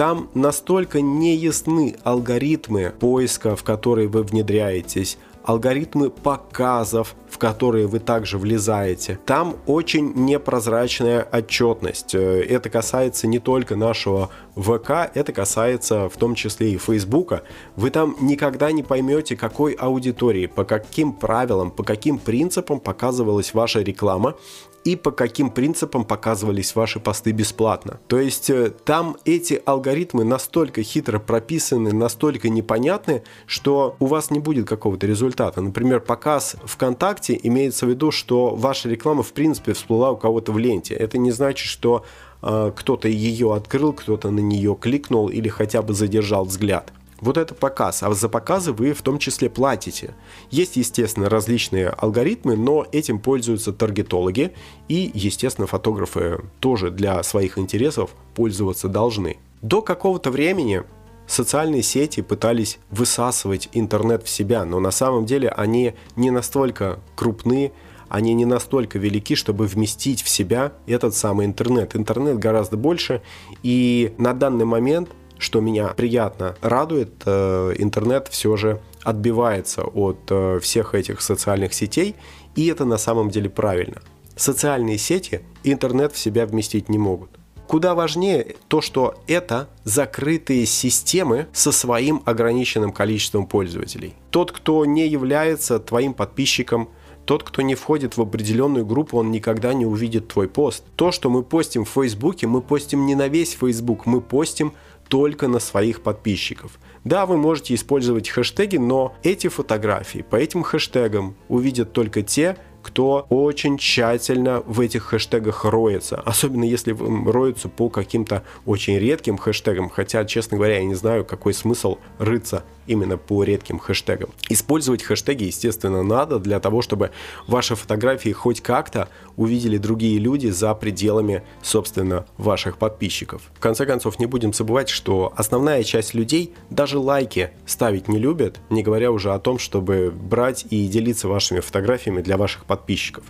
там 0.00 0.30
настолько 0.32 1.02
неясны 1.02 1.94
алгоритмы 2.04 2.90
поиска, 2.98 3.54
в 3.54 3.62
которые 3.64 4.08
вы 4.08 4.22
внедряетесь, 4.22 5.18
алгоритмы 5.44 6.08
показов, 6.08 7.14
в 7.28 7.36
которые 7.36 7.86
вы 7.86 7.98
также 7.98 8.38
влезаете. 8.38 9.18
Там 9.26 9.56
очень 9.66 10.14
непрозрачная 10.14 11.28
отчетность. 11.30 12.14
Э, 12.14 12.42
это 12.42 12.70
касается 12.70 13.26
не 13.26 13.40
только 13.40 13.76
нашего 13.76 14.30
ВК, 14.56 15.10
это 15.12 15.32
касается 15.34 16.08
в 16.08 16.16
том 16.16 16.34
числе 16.34 16.72
и 16.72 16.78
Фейсбука. 16.78 17.42
Вы 17.76 17.90
там 17.90 18.16
никогда 18.20 18.72
не 18.72 18.82
поймете, 18.82 19.36
какой 19.36 19.74
аудитории, 19.74 20.46
по 20.46 20.64
каким 20.64 21.12
правилам, 21.12 21.70
по 21.70 21.82
каким 21.82 22.18
принципам 22.18 22.80
показывалась 22.80 23.52
ваша 23.52 23.80
реклама 23.80 24.34
и 24.84 24.96
по 24.96 25.10
каким 25.10 25.50
принципам 25.50 26.04
показывались 26.04 26.74
ваши 26.74 27.00
посты 27.00 27.32
бесплатно. 27.32 28.00
То 28.08 28.18
есть 28.18 28.50
э, 28.50 28.70
там 28.70 29.16
эти 29.24 29.62
алгоритмы 29.64 30.24
настолько 30.24 30.82
хитро 30.82 31.18
прописаны, 31.18 31.92
настолько 31.92 32.48
непонятны, 32.48 33.22
что 33.46 33.96
у 33.98 34.06
вас 34.06 34.30
не 34.30 34.38
будет 34.38 34.66
какого-то 34.66 35.06
результата. 35.06 35.60
Например, 35.60 36.00
показ 36.00 36.56
ВКонтакте 36.64 37.38
имеется 37.42 37.86
в 37.86 37.90
виду, 37.90 38.10
что 38.10 38.54
ваша 38.54 38.88
реклама 38.88 39.22
в 39.22 39.32
принципе 39.32 39.74
всплыла 39.74 40.12
у 40.12 40.16
кого-то 40.16 40.52
в 40.52 40.58
ленте. 40.58 40.94
Это 40.94 41.18
не 41.18 41.30
значит, 41.30 41.66
что 41.66 42.04
э, 42.42 42.72
кто-то 42.74 43.08
ее 43.08 43.54
открыл, 43.54 43.92
кто-то 43.92 44.30
на 44.30 44.40
нее 44.40 44.76
кликнул 44.80 45.28
или 45.28 45.48
хотя 45.48 45.82
бы 45.82 45.94
задержал 45.94 46.44
взгляд. 46.44 46.92
Вот 47.20 47.36
это 47.36 47.54
показ, 47.54 48.02
а 48.02 48.12
за 48.12 48.28
показы 48.28 48.72
вы 48.72 48.92
в 48.92 49.02
том 49.02 49.18
числе 49.18 49.50
платите. 49.50 50.14
Есть, 50.50 50.76
естественно, 50.76 51.28
различные 51.28 51.88
алгоритмы, 51.88 52.56
но 52.56 52.86
этим 52.92 53.18
пользуются 53.18 53.72
таргетологи 53.72 54.52
и, 54.88 55.10
естественно, 55.12 55.66
фотографы 55.66 56.40
тоже 56.60 56.90
для 56.90 57.22
своих 57.22 57.58
интересов 57.58 58.10
пользоваться 58.34 58.88
должны. 58.88 59.36
До 59.60 59.82
какого-то 59.82 60.30
времени 60.30 60.82
социальные 61.26 61.82
сети 61.82 62.22
пытались 62.22 62.78
высасывать 62.90 63.68
интернет 63.72 64.22
в 64.22 64.28
себя, 64.28 64.64
но 64.64 64.80
на 64.80 64.90
самом 64.90 65.26
деле 65.26 65.50
они 65.50 65.94
не 66.16 66.30
настолько 66.30 67.00
крупны, 67.14 67.72
они 68.08 68.34
не 68.34 68.44
настолько 68.44 68.98
велики, 68.98 69.36
чтобы 69.36 69.66
вместить 69.66 70.22
в 70.22 70.28
себя 70.28 70.72
этот 70.86 71.14
самый 71.14 71.46
интернет. 71.46 71.94
Интернет 71.94 72.38
гораздо 72.38 72.76
больше, 72.76 73.22
и 73.62 74.12
на 74.18 74.34
данный 74.34 74.64
момент 74.64 75.10
что 75.40 75.60
меня 75.60 75.88
приятно 75.88 76.54
радует, 76.60 77.22
э, 77.24 77.74
интернет 77.78 78.28
все 78.28 78.56
же 78.56 78.80
отбивается 79.02 79.82
от 79.82 80.18
э, 80.28 80.60
всех 80.60 80.94
этих 80.94 81.22
социальных 81.22 81.72
сетей, 81.72 82.14
и 82.54 82.66
это 82.66 82.84
на 82.84 82.98
самом 82.98 83.30
деле 83.30 83.48
правильно. 83.48 84.02
Социальные 84.36 84.98
сети 84.98 85.40
интернет 85.64 86.12
в 86.12 86.18
себя 86.18 86.46
вместить 86.46 86.88
не 86.88 86.98
могут. 86.98 87.30
Куда 87.66 87.94
важнее 87.94 88.56
то, 88.68 88.80
что 88.80 89.14
это 89.28 89.68
закрытые 89.84 90.66
системы 90.66 91.46
со 91.52 91.70
своим 91.72 92.22
ограниченным 92.24 92.92
количеством 92.92 93.46
пользователей. 93.46 94.14
Тот, 94.30 94.50
кто 94.50 94.84
не 94.84 95.06
является 95.06 95.78
твоим 95.78 96.12
подписчиком, 96.12 96.88
тот, 97.26 97.44
кто 97.44 97.62
не 97.62 97.76
входит 97.76 98.16
в 98.16 98.22
определенную 98.22 98.84
группу, 98.84 99.18
он 99.18 99.30
никогда 99.30 99.72
не 99.72 99.86
увидит 99.86 100.26
твой 100.26 100.48
пост. 100.48 100.82
То, 100.96 101.12
что 101.12 101.30
мы 101.30 101.44
постим 101.44 101.84
в 101.84 101.90
Фейсбуке, 101.90 102.48
мы 102.48 102.60
постим 102.60 103.06
не 103.06 103.14
на 103.14 103.28
весь 103.28 103.52
Фейсбук, 103.52 104.04
мы 104.04 104.20
постим 104.20 104.72
только 105.10 105.48
на 105.48 105.58
своих 105.58 106.02
подписчиков. 106.02 106.78
Да, 107.04 107.26
вы 107.26 107.36
можете 107.36 107.74
использовать 107.74 108.28
хэштеги, 108.28 108.76
но 108.76 109.16
эти 109.24 109.48
фотографии 109.48 110.22
по 110.22 110.36
этим 110.36 110.62
хэштегам 110.62 111.34
увидят 111.48 111.92
только 111.92 112.22
те, 112.22 112.56
кто 112.82 113.26
очень 113.28 113.78
тщательно 113.78 114.62
в 114.66 114.80
этих 114.80 115.04
хэштегах 115.04 115.64
роется. 115.64 116.16
Особенно 116.24 116.64
если 116.64 116.92
роются 116.92 117.68
по 117.68 117.88
каким-то 117.88 118.42
очень 118.66 118.98
редким 118.98 119.36
хэштегам. 119.38 119.90
Хотя, 119.90 120.24
честно 120.24 120.56
говоря, 120.56 120.78
я 120.78 120.84
не 120.84 120.94
знаю, 120.94 121.24
какой 121.24 121.54
смысл 121.54 121.98
рыться 122.18 122.64
именно 122.86 123.16
по 123.16 123.44
редким 123.44 123.78
хэштегам. 123.78 124.30
Использовать 124.48 125.02
хэштеги, 125.02 125.44
естественно, 125.44 126.02
надо 126.02 126.38
для 126.38 126.58
того, 126.58 126.82
чтобы 126.82 127.12
ваши 127.46 127.76
фотографии 127.76 128.30
хоть 128.30 128.60
как-то 128.60 129.08
увидели 129.36 129.78
другие 129.78 130.18
люди 130.18 130.48
за 130.48 130.74
пределами, 130.74 131.44
собственно, 131.62 132.26
ваших 132.36 132.78
подписчиков. 132.78 133.42
В 133.54 133.60
конце 133.60 133.86
концов, 133.86 134.18
не 134.18 134.26
будем 134.26 134.52
забывать, 134.52 134.88
что 134.88 135.32
основная 135.36 135.84
часть 135.84 136.14
людей 136.14 136.52
даже 136.68 136.98
лайки 136.98 137.50
ставить 137.64 138.08
не 138.08 138.18
любят, 138.18 138.58
не 138.70 138.82
говоря 138.82 139.12
уже 139.12 139.32
о 139.32 139.38
том, 139.38 139.58
чтобы 139.58 140.10
брать 140.10 140.66
и 140.70 140.88
делиться 140.88 141.28
вашими 141.28 141.60
фотографиями 141.60 142.22
для 142.22 142.36
ваших 142.36 142.64
подписчиков. 142.70 143.24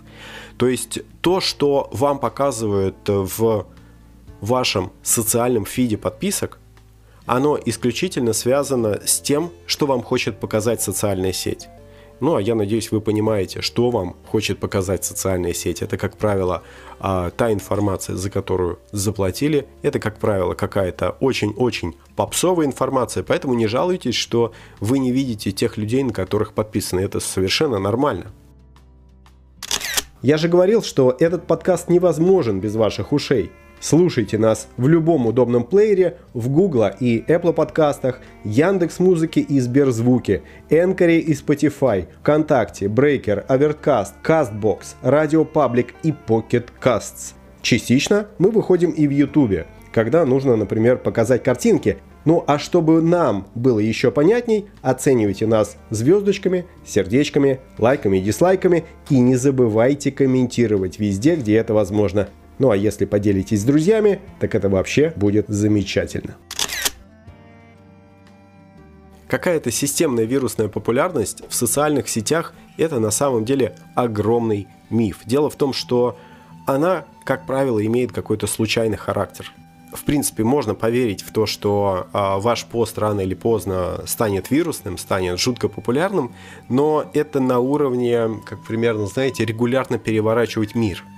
То 0.57 0.67
есть 0.67 0.99
то, 1.21 1.41
что 1.41 1.89
вам 1.91 2.19
показывают 2.19 2.97
в 3.07 3.65
вашем 4.41 4.91
социальном 5.01 5.65
фиде 5.65 5.97
подписок, 5.97 6.59
оно 7.25 7.59
исключительно 7.65 8.33
связано 8.33 9.01
с 9.03 9.19
тем, 9.19 9.49
что 9.65 9.87
вам 9.87 10.03
хочет 10.03 10.39
показать 10.39 10.81
социальная 10.81 11.33
сеть. 11.33 11.69
Ну, 12.21 12.35
а 12.35 12.41
я 12.41 12.53
надеюсь, 12.53 12.91
вы 12.91 13.01
понимаете, 13.01 13.61
что 13.61 13.89
вам 13.89 14.15
хочет 14.27 14.59
показать 14.59 15.03
социальная 15.03 15.53
сеть. 15.53 15.81
Это, 15.81 15.97
как 15.97 16.17
правило, 16.17 16.61
а, 16.99 17.31
та 17.31 17.51
информация, 17.51 18.15
за 18.15 18.29
которую 18.29 18.77
заплатили. 18.91 19.65
Это, 19.81 19.99
как 19.99 20.19
правило, 20.19 20.53
какая-то 20.53 21.17
очень-очень 21.19 21.95
попсовая 22.15 22.67
информация. 22.67 23.23
Поэтому 23.23 23.55
не 23.55 23.65
жалуйтесь, 23.65 24.13
что 24.13 24.51
вы 24.79 24.99
не 24.99 25.11
видите 25.11 25.51
тех 25.51 25.77
людей, 25.77 26.03
на 26.03 26.13
которых 26.13 26.53
подписаны. 26.53 26.99
Это 26.99 27.19
совершенно 27.19 27.79
нормально. 27.79 28.31
Я 30.21 30.37
же 30.37 30.47
говорил, 30.47 30.83
что 30.83 31.15
этот 31.19 31.47
подкаст 31.47 31.89
невозможен 31.89 32.59
без 32.59 32.75
ваших 32.75 33.11
ушей. 33.11 33.51
Слушайте 33.79 34.37
нас 34.37 34.67
в 34.77 34.87
любом 34.87 35.25
удобном 35.25 35.63
плеере, 35.63 36.17
в 36.35 36.47
Google 36.49 36.91
и 36.99 37.23
Apple 37.27 37.53
подкастах, 37.53 38.19
Яндекс 38.43 38.99
Музыке 38.99 39.41
и 39.41 39.59
Сберзвуке, 39.59 40.43
Энкоре 40.69 41.19
и 41.19 41.33
Spotify, 41.33 42.05
ВКонтакте, 42.19 42.85
Breaker, 42.85 43.47
Overcast, 43.47 44.11
CastBox, 44.23 44.79
Radio 45.01 45.47
Public 45.51 45.87
и 46.03 46.13
Pocket 46.27 46.65
Casts. 46.79 47.33
Частично 47.63 48.27
мы 48.37 48.51
выходим 48.51 48.91
и 48.91 49.07
в 49.07 49.11
YouTube, 49.11 49.65
когда 49.91 50.25
нужно, 50.25 50.55
например, 50.55 50.97
показать 50.97 51.43
картинки. 51.43 51.97
Ну 52.23 52.43
а 52.47 52.59
чтобы 52.59 53.01
нам 53.01 53.47
было 53.55 53.79
еще 53.79 54.11
понятней, 54.11 54.67
оценивайте 54.81 55.47
нас 55.47 55.77
звездочками, 55.89 56.65
сердечками, 56.85 57.59
лайками 57.77 58.17
и 58.17 58.21
дизлайками 58.21 58.85
и 59.09 59.19
не 59.19 59.35
забывайте 59.35 60.11
комментировать 60.11 60.99
везде, 60.99 61.35
где 61.35 61.55
это 61.55 61.73
возможно. 61.73 62.29
Ну 62.59 62.69
а 62.69 62.77
если 62.77 63.05
поделитесь 63.05 63.61
с 63.61 63.65
друзьями, 63.65 64.19
так 64.39 64.53
это 64.53 64.69
вообще 64.69 65.13
будет 65.15 65.45
замечательно. 65.47 66.35
Какая-то 69.27 69.71
системная 69.71 70.25
вирусная 70.25 70.67
популярность 70.67 71.41
в 71.47 71.55
социальных 71.55 72.09
сетях– 72.09 72.53
это 72.77 72.99
на 72.99 73.11
самом 73.11 73.45
деле 73.45 73.75
огромный 73.95 74.67
миф. 74.89 75.19
Дело 75.25 75.49
в 75.49 75.55
том, 75.55 75.71
что 75.71 76.17
она, 76.67 77.05
как 77.23 77.47
правило, 77.47 77.83
имеет 77.83 78.11
какой-то 78.11 78.45
случайный 78.45 78.97
характер. 78.97 79.51
В 79.93 80.03
принципе, 80.03 80.43
можно 80.43 80.73
поверить 80.73 81.21
в 81.21 81.31
то, 81.31 81.45
что 81.45 82.07
э, 82.13 82.39
ваш 82.39 82.65
пост 82.65 82.97
рано 82.97 83.21
или 83.21 83.33
поздно 83.33 84.03
станет 84.05 84.49
вирусным, 84.49 84.97
станет 84.97 85.39
жутко 85.39 85.67
популярным, 85.67 86.33
но 86.69 87.05
это 87.13 87.39
на 87.39 87.59
уровне, 87.59 88.29
как 88.45 88.63
примерно, 88.63 89.07
знаете, 89.07 89.45
регулярно 89.45 89.97
переворачивать 89.97 90.75
мир– 90.75 91.03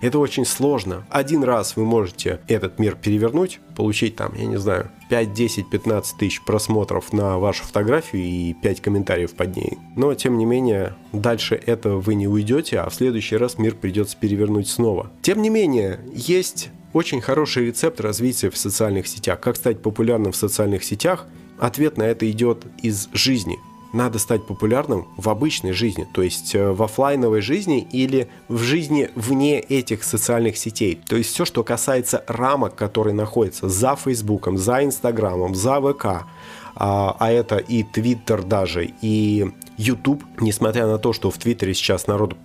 это 0.00 0.18
очень 0.18 0.44
сложно. 0.44 1.06
Один 1.10 1.42
раз 1.42 1.76
вы 1.76 1.84
можете 1.84 2.40
этот 2.48 2.78
мир 2.78 2.96
перевернуть, 2.96 3.60
получить 3.74 4.16
там, 4.16 4.34
я 4.36 4.46
не 4.46 4.58
знаю, 4.58 4.90
5, 5.08 5.32
10, 5.32 5.70
15 5.70 6.18
тысяч 6.18 6.42
просмотров 6.44 7.12
на 7.12 7.38
вашу 7.38 7.64
фотографию 7.64 8.22
и 8.22 8.54
5 8.54 8.80
комментариев 8.80 9.34
под 9.34 9.56
ней. 9.56 9.78
Но, 9.96 10.14
тем 10.14 10.38
не 10.38 10.44
менее, 10.44 10.94
дальше 11.12 11.54
этого 11.54 12.00
вы 12.00 12.14
не 12.14 12.28
уйдете, 12.28 12.80
а 12.80 12.90
в 12.90 12.94
следующий 12.94 13.36
раз 13.36 13.58
мир 13.58 13.74
придется 13.74 14.16
перевернуть 14.18 14.68
снова. 14.68 15.10
Тем 15.22 15.42
не 15.42 15.50
менее, 15.50 16.00
есть 16.12 16.70
очень 16.96 17.20
хороший 17.20 17.66
рецепт 17.66 18.00
развития 18.00 18.48
в 18.48 18.56
социальных 18.56 19.06
сетях. 19.06 19.38
Как 19.40 19.56
стать 19.56 19.82
популярным 19.82 20.32
в 20.32 20.36
социальных 20.36 20.82
сетях? 20.82 21.26
Ответ 21.58 21.98
на 21.98 22.04
это 22.04 22.30
идет 22.30 22.64
из 22.82 23.08
жизни 23.12 23.58
надо 23.92 24.18
стать 24.18 24.46
популярным 24.46 25.08
в 25.16 25.28
обычной 25.30 25.72
жизни, 25.72 26.06
то 26.12 26.20
есть 26.20 26.54
э, 26.54 26.70
в 26.70 26.82
офлайновой 26.82 27.40
жизни 27.40 27.86
или 27.92 28.28
в 28.48 28.58
жизни 28.58 29.10
вне 29.14 29.58
этих 29.58 30.04
социальных 30.04 30.58
сетей. 30.58 31.00
То 31.08 31.16
есть 31.16 31.32
все, 31.32 31.44
что 31.46 31.64
касается 31.64 32.22
рамок, 32.26 32.74
которые 32.74 33.14
находятся 33.14 33.68
за 33.70 33.96
Фейсбуком, 33.96 34.58
за 34.58 34.84
Инстаграмом, 34.84 35.54
за 35.54 35.80
ВК, 35.80 36.26
а, 36.74 37.16
а 37.18 37.32
это 37.32 37.56
и 37.56 37.84
Твиттер 37.84 38.42
даже, 38.42 38.90
и 39.00 39.50
YouTube, 39.78 40.22
несмотря 40.40 40.86
на 40.86 40.98
то, 40.98 41.14
что 41.14 41.30
в 41.30 41.38
Твиттере 41.38 41.72
сейчас 41.72 42.06
народ 42.06 42.36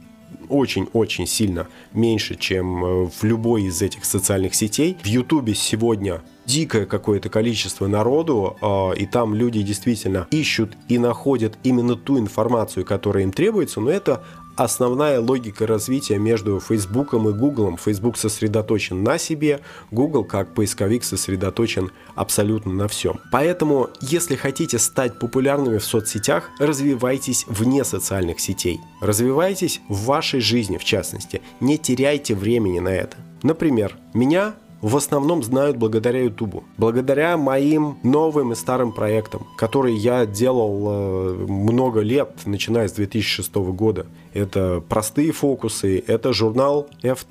очень-очень 0.50 1.28
сильно 1.28 1.68
меньше, 1.94 2.36
чем 2.36 2.84
э, 2.84 3.10
в 3.10 3.24
любой 3.24 3.64
из 3.64 3.82
этих 3.82 4.06
социальных 4.06 4.56
сетей. 4.56 4.98
В 5.02 5.08
Ютубе 5.08 5.56
сегодня 5.56 6.22
дикое 6.46 6.86
какое-то 6.86 7.30
количество 7.30 7.88
народу, 7.88 8.58
э, 8.62 8.98
и 8.98 9.06
там 9.06 9.34
люди 9.34 9.62
действительно 9.62 10.28
ищут 10.32 10.78
и 10.88 10.98
находят 10.98 11.58
именно 11.64 11.96
ту 11.96 12.20
информацию, 12.20 12.86
которая 12.86 13.24
им 13.24 13.32
требуется, 13.32 13.80
но 13.80 13.90
это 13.90 14.24
основная 14.64 15.20
логика 15.20 15.68
развития 15.68 16.18
между 16.18 16.60
Фейсбуком 16.60 17.30
и 17.30 17.34
Гуглом. 17.34 17.78
Facebook 17.78 18.18
сосредоточен 18.18 19.04
на 19.04 19.18
себе, 19.18 19.62
Google 19.92 20.24
как 20.24 20.54
поисковик 20.54 21.04
сосредоточен 21.04 21.92
абсолютно 22.16 22.74
на 22.74 22.88
всем. 22.88 23.20
Поэтому, 23.32 23.90
если 24.02 24.36
хотите 24.36 24.80
стать 24.80 25.20
популярными 25.20 25.78
в 25.78 25.84
соцсетях, 25.84 26.50
развивайтесь 26.60 27.46
вне 27.48 27.84
социальных 27.84 28.40
сетей. 28.40 28.80
Развивайтесь 29.02 29.82
в 29.88 30.06
вашей 30.06 30.42
жизни, 30.42 30.78
в 30.78 30.84
частности. 30.84 31.42
Не 31.60 31.78
теряйте 31.78 32.36
времени 32.36 32.80
на 32.80 32.90
это. 32.90 33.18
Например, 33.44 33.98
меня 34.14 34.54
в 34.82 34.98
основном 34.98 35.44
знают 35.44 35.78
благодаря 35.78 36.24
Ютубу. 36.24 36.64
Благодаря 36.78 37.38
моим 37.38 38.00
новым 38.04 38.52
и 38.52 38.56
старым 38.56 38.92
проектам, 38.92 39.48
которые 39.58 39.96
я 39.96 40.26
делал 40.26 40.88
э, 40.88 41.34
много 41.48 42.02
лет, 42.02 42.32
начиная 42.46 42.88
с 42.88 42.94
2006 42.94 43.54
года. 43.56 44.08
Это 44.34 44.84
простые 44.88 45.32
фокусы, 45.32 46.04
это 46.06 46.34
журнал 46.34 46.88
F. 47.04 47.26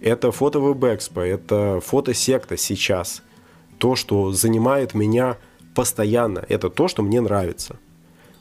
Это 0.00 0.32
фото 0.32 0.58
WebExpo, 0.60 1.20
это 1.20 1.80
фотосекта 1.84 2.56
сейчас. 2.56 3.22
То, 3.78 3.96
что 3.96 4.32
занимает 4.32 4.94
меня 4.94 5.36
постоянно, 5.74 6.44
это 6.48 6.70
то, 6.70 6.88
что 6.88 7.02
мне 7.02 7.20
нравится. 7.20 7.76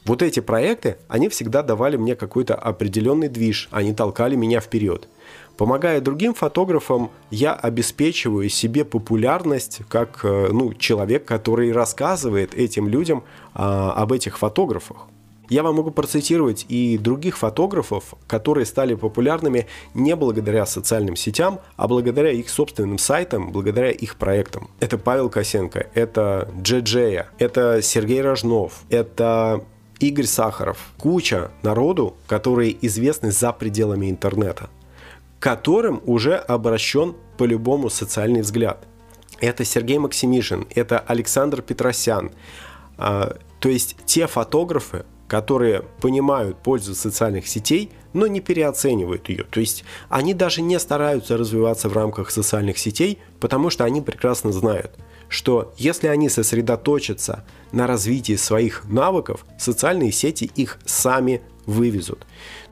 Вот 0.06 0.22
эти 0.22 0.40
проекты, 0.40 0.98
они 1.08 1.30
всегда 1.30 1.62
давали 1.62 1.98
мне 1.98 2.16
какой-то 2.16 2.56
определенный 2.56 3.28
движ, 3.28 3.68
они 3.72 3.94
толкали 3.94 4.36
меня 4.36 4.60
вперед. 4.60 5.08
Помогая 5.58 6.00
другим 6.00 6.34
фотографам, 6.34 7.12
я 7.32 7.54
обеспечиваю 7.54 8.48
себе 8.48 8.86
популярность 8.86 9.82
как 9.90 10.22
э, 10.24 10.50
ну, 10.54 10.74
человек, 10.74 11.26
который 11.26 11.74
рассказывает 11.74 12.56
этим 12.56 12.88
людям 12.88 13.26
а, 13.54 13.92
об 13.92 14.14
этих 14.14 14.38
фотографах. 14.38 15.08
Я 15.50 15.64
вам 15.64 15.76
могу 15.76 15.92
процитировать 15.92 16.66
и 16.70 16.98
других 16.98 17.38
фотографов, 17.38 18.14
которые 18.28 18.66
стали 18.66 18.94
популярными 18.94 19.68
не 19.96 20.16
благодаря 20.16 20.66
социальным 20.66 21.16
сетям, 21.16 21.60
а 21.76 21.88
благодаря 21.88 22.32
их 22.32 22.50
собственным 22.50 23.00
сайтам, 23.00 23.52
благодаря 23.52 23.90
их 23.90 24.16
проектам. 24.16 24.70
Это 24.80 24.98
Павел 24.98 25.30
Косенко, 25.30 25.88
это 25.96 26.50
Джеджея, 26.62 27.30
это 27.40 27.82
Сергей 27.82 28.22
Рожнов, 28.22 28.84
это 28.90 29.64
Игорь 30.00 30.26
Сахаров. 30.26 30.78
Куча 30.98 31.52
народу, 31.62 32.16
которые 32.28 32.76
известны 32.86 33.32
за 33.32 33.52
пределами 33.54 34.10
интернета 34.10 34.70
которым 35.40 36.02
уже 36.06 36.36
обращен 36.36 37.16
по-любому 37.38 37.90
социальный 37.90 38.42
взгляд. 38.42 38.86
Это 39.40 39.64
Сергей 39.64 39.98
Максимишин, 39.98 40.68
это 40.76 41.00
Александр 41.00 41.62
Петросян. 41.62 42.32
А, 42.98 43.38
то 43.60 43.70
есть 43.70 43.96
те 44.06 44.28
фотографы, 44.28 45.06
которые 45.28 45.84
понимают 46.02 46.58
пользу 46.58 46.94
социальных 46.94 47.48
сетей, 47.48 47.92
но 48.14 48.28
не 48.28 48.42
переоценивают 48.42 49.30
ее. 49.30 49.44
То 49.44 49.60
есть 49.60 49.84
они 50.10 50.34
даже 50.34 50.62
не 50.62 50.80
стараются 50.80 51.38
развиваться 51.38 51.90
в 51.90 51.94
рамках 51.94 52.32
социальных 52.32 52.78
сетей, 52.78 53.20
потому 53.40 53.70
что 53.70 53.84
они 53.86 54.02
прекрасно 54.02 54.52
знают, 54.52 54.92
что 55.28 55.74
если 55.78 56.08
они 56.08 56.30
сосредоточатся 56.30 57.46
на 57.72 57.88
развитии 57.88 58.36
своих 58.36 58.86
навыков, 58.86 59.46
социальные 59.58 60.12
сети 60.12 60.50
их 60.56 60.80
сами 60.86 61.42
вывезут. 61.66 62.26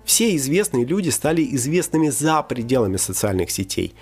Все 0.05 0.35
известные 0.37 0.85
люди 0.85 1.09
стали 1.09 1.47
известными 1.55 2.09
за 2.09 2.41
пределами 2.41 2.97
социальных 2.97 3.51
сетей, 3.51 3.93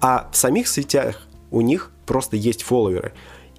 а 0.00 0.30
в 0.30 0.36
самих 0.36 0.68
сетях 0.68 1.26
у 1.50 1.60
них 1.62 1.90
просто 2.06 2.36
есть 2.36 2.62
фолловеры. 2.62 3.12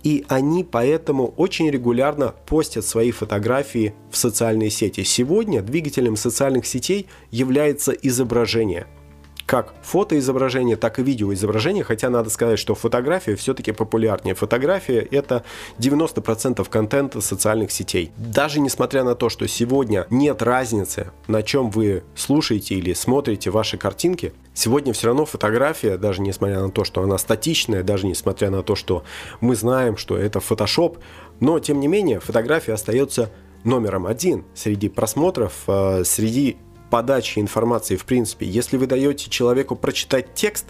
И 0.05 0.23
они 0.29 0.63
поэтому 0.63 1.33
очень 1.35 1.69
регулярно 1.71 2.35
постят 2.45 2.85
свои 2.85 3.09
фотографии 3.09 3.95
в 4.11 4.17
социальные 4.17 4.69
сети. 4.69 5.03
Сегодня 5.03 5.63
двигателем 5.63 6.15
социальных 6.15 6.67
сетей 6.67 7.07
является 7.31 7.91
изображение– 7.91 8.85
как 9.45 9.75
фотоизображение, 9.83 10.75
так 10.75 10.99
и 10.99 11.03
видеоизображение, 11.03 11.83
хотя 11.83 12.09
надо 12.09 12.29
сказать, 12.29 12.57
что 12.57 12.73
фотография 12.73 13.35
все-таки 13.35 13.71
популярнее. 13.71 14.33
Фотография— 14.33 14.99
это 15.11 15.43
90% 15.77 16.67
контента 16.67 17.21
социальных 17.21 17.71
сетей. 17.71 18.11
Даже 18.17 18.59
несмотря 18.59 19.03
на 19.03 19.15
то, 19.15 19.29
что 19.29 19.47
сегодня 19.47 20.07
нет 20.09 20.41
разницы, 20.41 21.11
на 21.27 21.43
чем 21.43 21.69
вы 21.69 22.03
слушаете 22.15 22.75
или 22.75 22.93
смотрите 22.93 23.51
ваши 23.51 23.77
картинки, 23.77 24.33
Сегодня 24.55 24.93
все 24.93 25.07
равно 25.07 25.25
фотография, 25.25 25.97
даже 25.97 26.21
несмотря 26.21 26.61
на 26.61 26.71
то, 26.71 26.85
что 26.85 27.03
она 27.03 27.17
статичная, 27.17 27.83
даже 27.83 28.07
несмотря 28.07 28.49
на 28.49 28.63
то, 28.63 28.75
что 28.75 29.03
мы 29.41 29.53
знаем, 29.53 29.97
что 29.97 30.17
это 30.17 30.39
фотошоп, 30.39 30.97
но 31.41 31.59
тем 31.59 31.81
не 31.81 31.89
менее 31.89 32.21
фотография 32.21 32.71
остается 32.71 33.31
номером 33.65 34.07
один 34.07 34.45
среди 34.53 34.87
просмотров, 34.87 35.63
э, 35.67 36.03
среди 36.05 36.55
подачи 36.89 37.39
информации 37.39 37.97
в 37.97 38.05
принципе. 38.05 38.45
Если 38.45 38.77
вы 38.77 38.87
даете 38.87 39.29
человеку 39.29 39.75
прочитать 39.75 40.33
текст, 40.33 40.67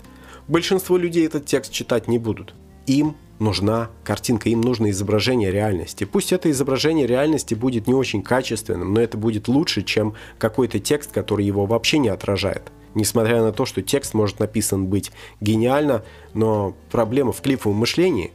большинство 0.47 0.97
людей 0.97 1.27
этот 1.27 1.45
текст 1.45 1.71
читать 1.71 2.07
не 2.07 2.17
будут. 2.17 2.55
Им 2.87 3.15
нужна 3.37 3.91
картинка, 4.03 4.49
им 4.49 4.61
нужно 4.61 4.89
изображение 4.89 5.51
реальности. 5.51 6.05
Пусть 6.05 6.33
это 6.33 6.49
изображение 6.49 7.05
реальности 7.05 7.53
будет 7.53 7.85
не 7.85 7.93
очень 7.93 8.23
качественным, 8.23 8.95
но 8.95 9.01
это 9.01 9.15
будет 9.15 9.47
лучше, 9.47 9.83
чем 9.83 10.15
какой-то 10.39 10.79
текст, 10.79 11.11
который 11.11 11.45
его 11.45 11.67
вообще 11.67 11.99
не 11.99 12.09
отражает. 12.09 12.71
Несмотря 12.95 13.43
на 13.43 13.51
то, 13.51 13.65
что 13.65 13.81
текст 13.81 14.13
может 14.13 14.39
написан 14.39 14.87
быть 14.87 15.11
гениально, 15.41 16.03
но 16.33 16.73
проблема 16.89 17.33
в 17.33 17.41
клиповом 17.41 17.77
мышлении. 17.77 18.31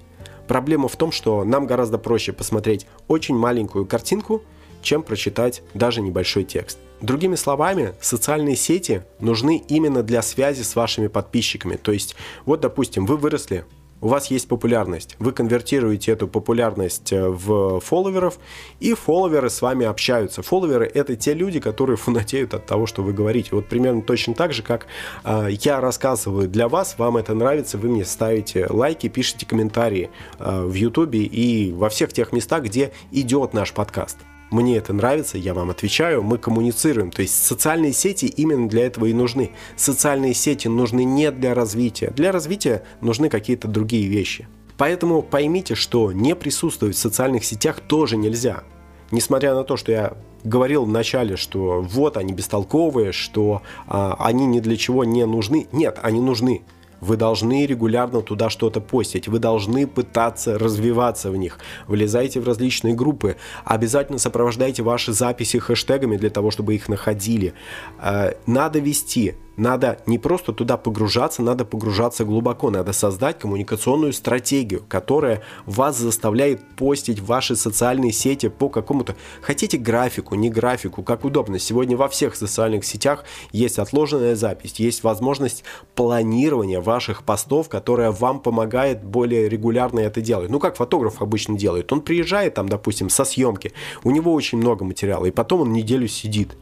Проблема 0.46 0.88
в 0.88 0.96
том, 0.96 1.10
что 1.12 1.44
нам 1.44 1.66
гораздо 1.66 1.98
проще 1.98 2.32
посмотреть 2.32 2.86
очень 3.08 3.36
маленькую 3.36 3.86
картинку, 3.86 4.42
чем 4.82 5.02
прочитать 5.02 5.62
даже 5.74 6.02
небольшой 6.02 6.44
текст. 6.44 6.78
Другими 7.00 7.34
словами, 7.34 7.94
социальные 8.00 8.56
сети 8.56 9.02
нужны 9.20 9.62
именно 9.68 10.02
для 10.02 10.20
связи 10.20 10.62
с 10.62 10.76
вашими 10.76 11.06
подписчиками. 11.06 11.76
То 11.76 11.92
есть, 11.92 12.14
вот, 12.44 12.60
допустим, 12.60 13.06
вы 13.06 13.16
выросли 13.16 13.64
у 14.00 14.08
вас 14.08 14.30
есть 14.30 14.48
популярность. 14.48 15.16
Вы 15.18 15.32
конвертируете 15.32 16.12
эту 16.12 16.28
популярность 16.28 17.12
э, 17.12 17.28
в 17.28 17.80
фолловеров, 17.80 18.38
и 18.80 18.94
фолловеры 18.94 19.50
с 19.50 19.62
вами 19.62 19.86
общаются. 19.86 20.42
Фолловеры— 20.42 20.90
это 20.94 21.16
те 21.16 21.34
люди, 21.34 21.60
которые 21.60 21.96
фанатеют 21.96 22.54
от 22.54 22.66
того, 22.66 22.86
что 22.86 23.02
вы 23.02 23.12
говорите. 23.12 23.50
Вот 23.52 23.68
примерно 23.68 24.02
точно 24.02 24.34
так 24.34 24.52
же, 24.52 24.62
как 24.62 24.86
э, 25.24 25.48
я 25.50 25.80
рассказываю 25.80 26.48
для 26.48 26.68
вас, 26.68 26.96
вам 26.98 27.16
это 27.16 27.34
нравится, 27.34 27.78
вы 27.78 27.88
мне 27.88 28.04
ставите 28.04 28.66
лайки, 28.68 29.08
пишите 29.08 29.46
комментарии 29.46 30.10
э, 30.38 30.62
в 30.62 30.74
Ютубе 30.74 31.20
и 31.20 31.72
во 31.72 31.88
всех 31.88 32.12
тех 32.12 32.32
местах, 32.32 32.64
где 32.64 32.92
идет 33.10 33.52
наш 33.52 33.72
подкаст 33.72 34.18
мне 34.50 34.76
это 34.76 34.92
нравится, 34.92 35.38
я 35.38 35.54
вам 35.54 35.70
отвечаю, 35.70 36.22
мы 36.22 36.38
коммуницируем. 36.38 37.10
То 37.10 37.22
есть 37.22 37.44
социальные 37.44 37.92
сети 37.92 38.26
именно 38.26 38.68
для 38.68 38.86
этого 38.86 39.06
и 39.06 39.12
нужны. 39.12 39.52
Социальные 39.76 40.34
сети 40.34 40.68
нужны 40.68 41.04
не 41.04 41.30
для 41.30 41.54
развития. 41.54 42.12
Для 42.16 42.32
развития 42.32 42.82
нужны 43.00 43.28
какие-то 43.28 43.68
другие 43.68 44.08
вещи. 44.08 44.48
Поэтому 44.76 45.22
поймите, 45.22 45.74
что 45.74 46.10
не 46.10 46.34
присутствовать 46.34 46.96
в 46.96 46.98
социальных 46.98 47.44
сетях 47.44 47.80
тоже 47.80 48.16
нельзя. 48.16 48.64
Несмотря 49.10 49.54
на 49.54 49.62
то, 49.62 49.76
что 49.76 49.92
я 49.92 50.16
говорил 50.42 50.84
в 50.84 50.88
начале, 50.88 51.36
что 51.36 51.82
вот 51.82 52.16
они 52.16 52.32
бестолковые, 52.32 53.12
что 53.12 53.62
а, 53.86 54.16
они 54.18 54.46
ни 54.46 54.60
для 54.60 54.76
чего 54.76 55.04
не 55.04 55.26
нужны. 55.26 55.68
Нет, 55.72 55.98
они 56.02 56.20
нужны. 56.20 56.62
Вы 57.00 57.16
должны 57.16 57.66
регулярно 57.66 58.22
туда 58.22 58.50
что-то 58.50 58.80
постить, 58.80 59.28
вы 59.28 59.38
должны 59.38 59.86
пытаться 59.86 60.58
развиваться 60.58 61.30
в 61.30 61.36
них. 61.36 61.58
Влезайте 61.86 62.40
в 62.40 62.46
различные 62.46 62.94
группы, 62.94 63.36
обязательно 63.64 64.18
сопровождайте 64.18 64.82
ваши 64.82 65.12
записи 65.12 65.58
хэштегами 65.58 66.16
для 66.16 66.30
того, 66.30 66.50
чтобы 66.50 66.74
их 66.74 66.88
находили. 66.88 67.54
Э, 67.98 68.32
надо 68.46 68.78
вести 68.78 69.34
надо 69.56 69.98
не 70.06 70.18
просто 70.18 70.52
туда 70.52 70.76
погружаться, 70.76 71.42
надо 71.42 71.64
погружаться 71.64 72.24
глубоко, 72.24 72.70
надо 72.70 72.92
создать 72.92 73.38
коммуникационную 73.38 74.12
стратегию, 74.12 74.82
которая 74.88 75.42
вас 75.66 75.98
заставляет 75.98 76.62
постить 76.76 77.20
в 77.20 77.26
ваши 77.26 77.56
социальные 77.56 78.12
сети 78.12 78.48
по 78.48 78.68
какому-то, 78.68 79.16
хотите 79.42 79.76
графику, 79.76 80.34
не 80.34 80.50
графику, 80.50 81.02
как 81.02 81.24
удобно. 81.24 81.58
Сегодня 81.58 81.96
во 81.96 82.08
всех 82.08 82.36
социальных 82.36 82.84
сетях 82.84 83.24
есть 83.52 83.78
отложенная 83.78 84.36
запись, 84.36 84.74
есть 84.76 85.02
возможность 85.04 85.64
планирования 85.94 86.80
ваших 86.80 87.22
постов, 87.24 87.68
которая 87.68 88.10
вам 88.10 88.40
помогает 88.40 89.04
более 89.04 89.48
регулярно 89.48 90.00
это 90.00 90.20
делать. 90.20 90.50
Ну, 90.50 90.58
как 90.58 90.76
фотограф 90.76 91.20
обычно 91.20 91.58
делает. 91.58 91.92
Он 91.92 92.00
приезжает 92.00 92.54
там, 92.54 92.68
допустим, 92.68 93.10
со 93.10 93.24
съемки, 93.24 93.72
у 94.04 94.10
него 94.10 94.32
очень 94.32 94.58
много 94.58 94.84
материала, 94.84 95.26
и 95.26 95.30
потом 95.30 95.62
он 95.62 95.72
неделю 95.72 96.08
сидит. 96.08 96.56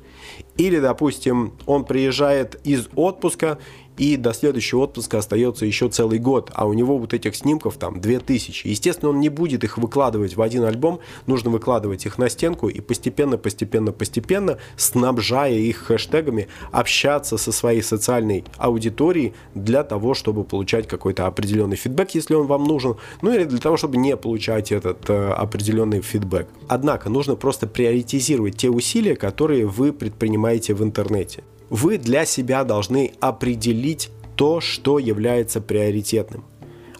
Или, 0.56 0.78
допустим, 0.78 1.54
он 1.66 1.84
приезжает 1.84 2.60
из 2.64 2.88
отпуска 2.94 3.58
и 3.98 4.16
до 4.16 4.32
следующего 4.32 4.80
отпуска 4.80 5.18
остается 5.18 5.66
еще 5.66 5.88
целый 5.88 6.18
год, 6.18 6.50
а 6.54 6.66
у 6.66 6.72
него 6.72 6.96
вот 6.96 7.12
этих 7.12 7.36
снимков 7.36 7.76
там 7.76 8.00
2000. 8.00 8.66
Естественно, 8.66 9.10
он 9.10 9.20
не 9.20 9.28
будет 9.28 9.64
их 9.64 9.76
выкладывать 9.76 10.36
в 10.36 10.42
один 10.42 10.64
альбом, 10.64 11.00
нужно 11.26 11.50
выкладывать 11.50 12.06
их 12.06 12.16
на 12.16 12.30
стенку 12.30 12.68
и 12.68 12.80
постепенно, 12.80 13.36
постепенно, 13.36 13.92
постепенно, 13.92 14.58
снабжая 14.76 15.54
их 15.54 15.78
хэштегами, 15.78 16.48
общаться 16.70 17.36
со 17.36 17.52
своей 17.52 17.82
социальной 17.82 18.44
аудиторией 18.56 19.34
для 19.54 19.82
того, 19.82 20.14
чтобы 20.14 20.44
получать 20.44 20.86
какой-то 20.86 21.26
определенный 21.26 21.76
фидбэк, 21.76 22.14
если 22.14 22.34
он 22.34 22.46
вам 22.46 22.64
нужен, 22.64 22.96
ну 23.20 23.34
или 23.34 23.44
для 23.44 23.58
того, 23.58 23.76
чтобы 23.76 23.96
не 23.96 24.16
получать 24.16 24.72
этот 24.72 25.10
э, 25.10 25.30
определенный 25.30 26.00
фидбэк. 26.00 26.46
Однако 26.68 27.10
нужно 27.10 27.34
просто 27.34 27.66
приоритизировать 27.66 28.56
те 28.56 28.68
усилия, 28.68 29.16
которые 29.16 29.66
вы 29.66 29.92
предпринимаете 29.92 30.74
в 30.74 30.82
интернете 30.82 31.42
вы 31.70 31.98
для 31.98 32.24
себя 32.24 32.64
должны 32.64 33.12
определить 33.20 34.10
то, 34.36 34.60
что 34.60 34.98
является 34.98 35.60
приоритетным. 35.60 36.44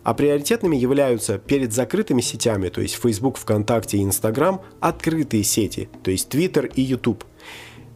А 0.02 0.14
приоритетными 0.14 0.76
являются 0.76 1.38
перед 1.38 1.72
закрытыми 1.72 2.20
сетями, 2.20 2.68
то 2.68 2.80
есть 2.80 2.94
Facebook, 2.94 3.36
ВКонтакте 3.36 3.98
и 3.98 4.04
Instagram, 4.04 4.60
открытые 4.80 5.44
сети, 5.44 5.88
то 6.02 6.10
есть 6.10 6.32
Twitter 6.32 6.70
и 6.74 6.82
YouTube– 6.82 7.24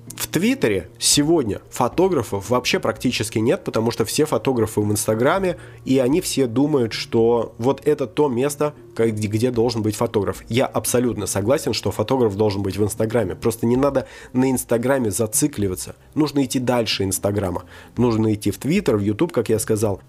в 0.08 0.26
Твиттере 0.26 0.88
сегодня 0.98 1.60
фотографов 1.70 2.50
вообще 2.50 2.80
практически 2.80 3.38
нет, 3.38 3.64
потому 3.64 3.90
что 3.90 4.04
все 4.04 4.24
фотографы 4.24 4.80
в 4.80 4.90
Инстаграме, 4.90 5.58
и 5.84 5.98
они 5.98 6.20
все 6.20 6.46
думают, 6.46 6.92
что 6.92 7.54
вот 7.58 7.86
это 7.86 8.06
то 8.06 8.28
место, 8.28 8.74
где 8.96 9.50
должен 9.50 9.82
быть 9.82 9.94
фотограф. 9.94 10.42
Я 10.48 10.66
абсолютно 10.66 11.26
согласен, 11.26 11.72
что 11.72 11.92
фотограф 11.92 12.36
должен 12.36 12.62
быть 12.62 12.76
в 12.76 12.84
Инстаграме. 12.84 13.36
Просто 13.36 13.66
не 13.66 13.76
надо 13.76 14.06
на 14.32 14.50
Инстаграме 14.50 15.10
зацикливаться. 15.10 15.94
Нужно 16.14 16.44
идти 16.44 16.58
дальше 16.58 17.04
Инстаграма. 17.04 17.64
Нужно 17.96 18.34
идти 18.34 18.50
в 18.50 18.58
Твиттер, 18.58 18.96
в 18.96 19.00
Ютуб, 19.00 19.32
как 19.32 19.48
я 19.48 19.58
сказал. 19.58 20.02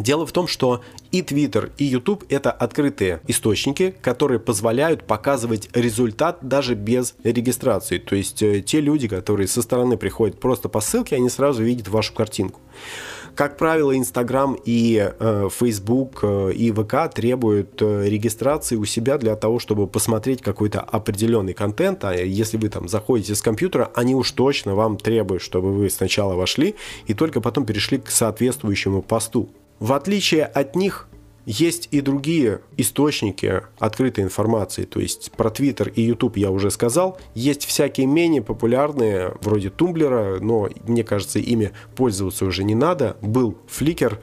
Дело 0.00 0.24
в 0.24 0.32
том, 0.32 0.46
что 0.46 0.80
и 1.12 1.20
Twitter, 1.20 1.70
и 1.76 1.84
YouTube 1.84 2.24
это 2.30 2.50
открытые 2.50 3.20
источники, 3.28 3.94
которые 4.00 4.40
позволяют 4.40 5.06
показывать 5.06 5.68
результат 5.74 6.38
даже 6.40 6.74
без 6.74 7.14
регистрации. 7.22 7.98
То 7.98 8.16
есть 8.16 8.42
э, 8.42 8.62
те 8.62 8.80
люди, 8.80 9.08
которые 9.08 9.46
со 9.46 9.60
стороны 9.60 9.98
приходят 9.98 10.40
просто 10.40 10.70
по 10.70 10.80
ссылке, 10.80 11.16
они 11.16 11.28
сразу 11.28 11.62
видят 11.62 11.88
вашу 11.88 12.14
картинку. 12.14 12.60
Как 13.34 13.58
правило, 13.58 13.92
Instagram 13.92 14.56
и 14.64 15.12
э, 15.18 15.48
Facebook 15.52 16.20
э, 16.22 16.52
и 16.52 16.72
ВК 16.72 17.12
требуют 17.14 17.80
э, 17.82 18.08
регистрации 18.08 18.76
у 18.76 18.86
себя 18.86 19.18
для 19.18 19.36
того, 19.36 19.58
чтобы 19.58 19.86
посмотреть 19.86 20.40
какой-то 20.40 20.80
определенный 20.80 21.52
контент. 21.52 22.04
А 22.04 22.14
если 22.14 22.56
вы 22.56 22.70
там 22.70 22.88
заходите 22.88 23.34
с 23.34 23.42
компьютера, 23.42 23.90
они 23.94 24.14
уж 24.14 24.30
точно 24.32 24.74
вам 24.74 24.96
требуют, 24.96 25.42
чтобы 25.42 25.74
вы 25.74 25.90
сначала 25.90 26.34
вошли 26.36 26.74
и 27.06 27.12
только 27.12 27.42
потом 27.42 27.66
перешли 27.66 27.98
к 27.98 28.10
соответствующему 28.10 29.02
посту. 29.02 29.50
В 29.80 29.94
отличие 29.94 30.44
от 30.44 30.76
них, 30.76 31.08
есть 31.46 31.88
и 31.90 32.02
другие 32.02 32.60
источники 32.76 33.62
открытой 33.78 34.24
информации, 34.24 34.84
то 34.84 35.00
есть 35.00 35.32
про 35.32 35.48
Twitter 35.48 35.90
и 35.90 36.02
YouTube 36.02 36.36
я 36.36 36.50
уже 36.50 36.70
сказал. 36.70 37.18
Есть 37.34 37.64
всякие 37.64 38.06
менее 38.06 38.42
популярные, 38.42 39.32
вроде 39.40 39.70
Тумблера, 39.70 40.38
но 40.38 40.68
мне 40.86 41.02
кажется, 41.02 41.38
ими 41.38 41.72
пользоваться 41.96 42.44
уже 42.44 42.62
не 42.62 42.74
надо. 42.74 43.16
Был 43.22 43.56
Flickr, 43.66 44.18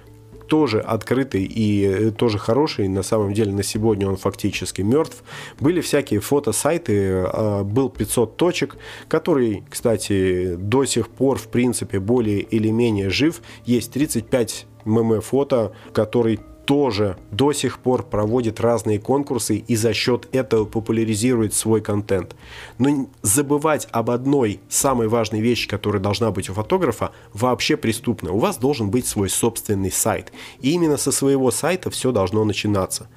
тоже 0.48 0.80
открытый 0.80 1.43
и 1.43 1.84
э, 1.84 2.12
тоже 2.12 2.38
хороший. 2.38 2.88
На 2.88 3.04
самом 3.04 3.34
деле 3.34 3.52
на 3.52 3.63
сегодня 3.63 4.08
он 4.08 4.15
фактически 4.15 4.82
мертв. 4.82 5.24
Были 5.60 5.82
всякие 5.82 6.20
фотосайты, 6.20 7.26
а, 7.26 7.63
был 7.63 7.89
500 7.89 8.38
точек, 8.38 8.78
который, 9.08 9.63
кстати, 9.70 10.56
до 10.56 10.86
сих 10.86 11.10
пор 11.10 11.38
в 11.38 11.48
принципе 11.48 12.00
более 12.00 12.39
или 12.39 12.70
менее 12.70 13.10
жив. 13.10 13.41
Есть 13.65 13.91
35 13.91 14.67
ММ-фото, 14.88 15.73
который 15.93 16.39
тоже 16.67 17.15
до 17.32 17.54
сих 17.54 17.80
пор 17.80 18.04
проводит 18.04 18.60
разные 18.60 19.00
конкурсы 19.00 19.56
и 19.56 19.76
за 19.78 19.93
счет 19.93 20.28
этого 20.34 20.65
популяризирует 20.65 21.54
свой 21.54 21.80
контент. 21.80 22.36
Но 22.78 23.08
забывать 23.21 23.88
об 23.91 24.10
одной 24.10 24.60
самой 24.67 25.08
важной 25.08 25.39
вещи, 25.39 25.69
которая 25.69 26.02
должна 26.02 26.30
быть 26.32 26.50
у 26.50 26.54
фотографа, 26.54 27.12
вообще 27.32 27.78
преступно. 27.78 28.34
У 28.34 28.39
вас 28.39 28.58
должен 28.58 28.91
быть 28.91 29.08
свой 29.08 29.30
собственный 29.30 29.91
сайт. 29.91 30.34
И 30.60 30.71
именно 30.71 30.97
со 30.97 31.13
своего 31.13 31.52
сайта 31.52 31.89
все 31.89 32.12
должно 32.12 32.43
начинаться. 32.43 33.08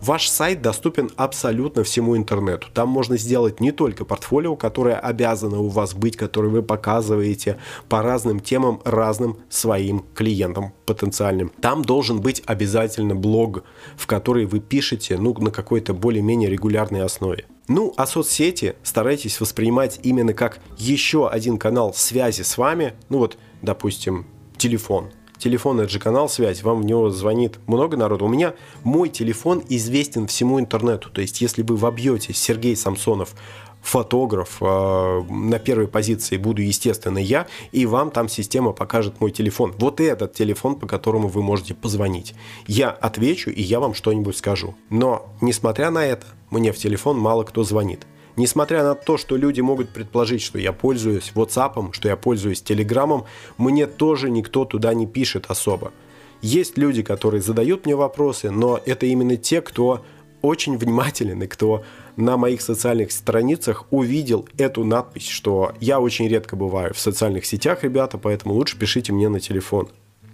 Ваш 0.00 0.28
сайт 0.28 0.62
доступен 0.62 1.10
абсолютно 1.16 1.84
всему 1.84 2.16
интернету. 2.16 2.68
Там 2.72 2.88
можно 2.88 3.18
сделать 3.18 3.60
не 3.60 3.70
только 3.70 4.06
портфолио, 4.06 4.56
которое 4.56 4.96
обязано 4.96 5.58
у 5.58 5.68
вас 5.68 5.92
быть, 5.92 6.16
которое 6.16 6.48
вы 6.48 6.62
показываете 6.62 7.58
по 7.88 8.00
разным 8.02 8.40
темам 8.40 8.80
разным 8.84 9.36
своим 9.50 10.06
клиентам 10.14 10.72
потенциальным. 10.86 11.52
Там 11.60 11.84
должен 11.84 12.20
быть 12.20 12.42
обязательно 12.46 13.14
блог, 13.14 13.64
в 13.96 14.06
который 14.06 14.46
вы 14.46 14.60
пишете 14.60 15.18
ну, 15.18 15.34
на 15.34 15.50
какой-то 15.50 15.92
более-менее 15.92 16.48
регулярной 16.48 17.02
основе. 17.02 17.44
Ну, 17.68 17.92
а 17.96 18.06
соцсети 18.06 18.76
старайтесь 18.82 19.38
воспринимать 19.38 20.00
именно 20.02 20.32
как 20.32 20.60
еще 20.78 21.28
один 21.28 21.58
канал 21.58 21.92
связи 21.92 22.42
с 22.42 22.56
вами. 22.56 22.94
Ну 23.10 23.18
вот, 23.18 23.36
допустим, 23.60 24.26
телефон– 24.56 25.10
телефон 25.40 25.80
это 25.80 25.88
же 25.90 25.98
канал 25.98 26.28
связи, 26.28 26.62
вам 26.62 26.82
в 26.82 26.84
него 26.84 27.10
звонит 27.10 27.58
много 27.66 27.96
народу. 27.96 28.26
У 28.26 28.28
меня 28.28 28.54
мой 28.84 29.08
телефон 29.08 29.62
известен 29.68 30.26
всему 30.26 30.60
интернету. 30.60 31.10
То 31.10 31.20
есть, 31.20 31.40
если 31.40 31.62
вы 31.62 31.76
вобьете 31.76 32.32
Сергей 32.32 32.76
Самсонов 32.76 33.34
фотограф, 33.82 34.58
э, 34.60 35.22
на 35.28 35.58
первой 35.58 35.88
позиции 35.88 36.36
буду, 36.36 36.62
естественно, 36.62 37.18
я, 37.18 37.46
и 37.72 37.86
вам 37.86 38.10
там 38.10 38.28
система 38.28 38.72
покажет 38.72 39.20
мой 39.20 39.30
телефон. 39.30 39.74
Вот 39.78 40.00
этот 40.00 40.34
телефон, 40.34 40.76
по 40.76 40.86
которому 40.86 41.28
вы 41.28 41.42
можете 41.42 41.74
позвонить. 41.74 42.34
Я 42.66 42.90
отвечу, 42.90 43.50
и 43.50 43.62
я 43.62 43.80
вам 43.80 43.94
что-нибудь 43.94 44.36
скажу. 44.36 44.74
Но, 44.90 45.32
несмотря 45.40 45.90
на 45.90 46.04
это, 46.04 46.26
мне 46.50 46.72
в 46.72 46.76
телефон 46.76 47.18
мало 47.18 47.44
кто 47.44 47.64
звонит. 47.64 48.06
Несмотря 48.40 48.82
на 48.84 48.94
то, 48.94 49.18
что 49.18 49.36
люди 49.36 49.60
могут 49.60 49.90
предположить, 49.90 50.40
что 50.40 50.58
я 50.58 50.72
пользуюсь 50.72 51.30
WhatsApp, 51.34 51.92
что 51.92 52.08
я 52.08 52.16
пользуюсь 52.16 52.62
Telegram, 52.62 53.26
мне 53.58 53.86
тоже 53.86 54.30
никто 54.30 54.64
туда 54.64 54.94
не 54.94 55.06
пишет 55.06 55.44
особо. 55.48 55.92
Есть 56.40 56.78
люди, 56.78 57.02
которые 57.02 57.42
задают 57.42 57.84
мне 57.84 57.94
вопросы, 57.94 58.50
но 58.50 58.80
это 58.86 59.04
именно 59.04 59.36
те, 59.36 59.60
кто 59.60 60.02
очень 60.40 60.78
внимателен 60.78 61.42
и 61.42 61.46
кто 61.46 61.84
на 62.16 62.38
моих 62.38 62.62
социальных 62.62 63.12
страницах 63.12 63.84
увидел 63.90 64.48
эту 64.56 64.84
надпись, 64.84 65.28
что 65.28 65.74
я 65.78 66.00
очень 66.00 66.26
редко 66.26 66.56
бываю 66.56 66.94
в 66.94 66.98
социальных 66.98 67.44
сетях, 67.44 67.82
ребята, 67.82 68.16
поэтому 68.16 68.54
лучше 68.54 68.78
пишите 68.78 69.12
мне 69.12 69.28
на 69.28 69.40
телефон. 69.40 69.90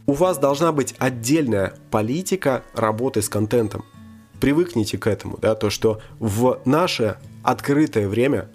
У 0.07 0.13
вас 0.13 0.39
должна 0.39 0.71
быть 0.71 0.95
отдельная 0.99 1.75
политика 1.91 2.63
работы 2.73 3.21
с 3.21 3.29
контентом. 3.29 3.85
Привыкните 4.41 4.97
к 4.97 5.09
этому, 5.09 5.39
да, 5.39 5.57
то, 5.57 5.71
что 5.71 6.01
в 6.21 6.61
наше 6.65 7.17
открытое 7.47 8.09
время, 8.09 8.49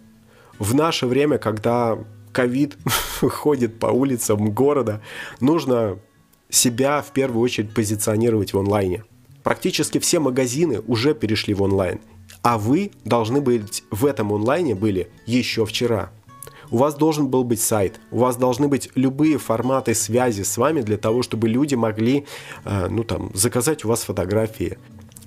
в 0.60 0.76
наше 0.76 1.08
время, 1.08 1.38
когда 1.38 1.98
ковид 2.34 2.78
ходит 3.22 3.80
по 3.80 3.88
улицам 3.88 4.52
города, 4.52 5.02
нужно 5.40 5.98
себя 6.50 7.02
в 7.02 7.12
первую 7.12 7.42
очередь 7.42 7.74
позиционировать 7.74 8.54
в 8.54 8.60
онлайне. 8.60 9.04
Практически 9.44 9.98
все 9.98 10.20
магазины 10.20 10.82
уже 10.88 11.16
перешли 11.16 11.54
в 11.54 11.64
онлайн, 11.64 12.00
а 12.44 12.58
вы 12.58 12.92
должны 13.06 13.42
быть 13.42 13.84
в 13.92 14.06
этом 14.06 14.34
онлайне 14.34 14.76
были 14.76 15.10
еще 15.26 15.66
вчера. 15.66 16.12
У 16.70 16.78
вас 16.78 16.96
должен 16.96 17.28
был 17.28 17.44
быть 17.44 17.62
сайт, 17.62 18.00
у 18.12 18.20
вас 18.20 18.36
должны 18.36 18.68
быть 18.68 18.90
любые 18.96 19.38
форматы 19.38 19.94
связи 19.94 20.44
с 20.44 20.58
вами 20.58 20.82
для 20.82 20.98
того, 20.98 21.22
чтобы 21.22 21.50
люди 21.50 21.76
могли, 21.76 22.26
э, 22.66 22.88
ну 22.90 23.04
там, 23.04 23.32
заказать 23.34 23.84
у 23.84 23.88
вас 23.88 24.04
фотографии. 24.04 24.78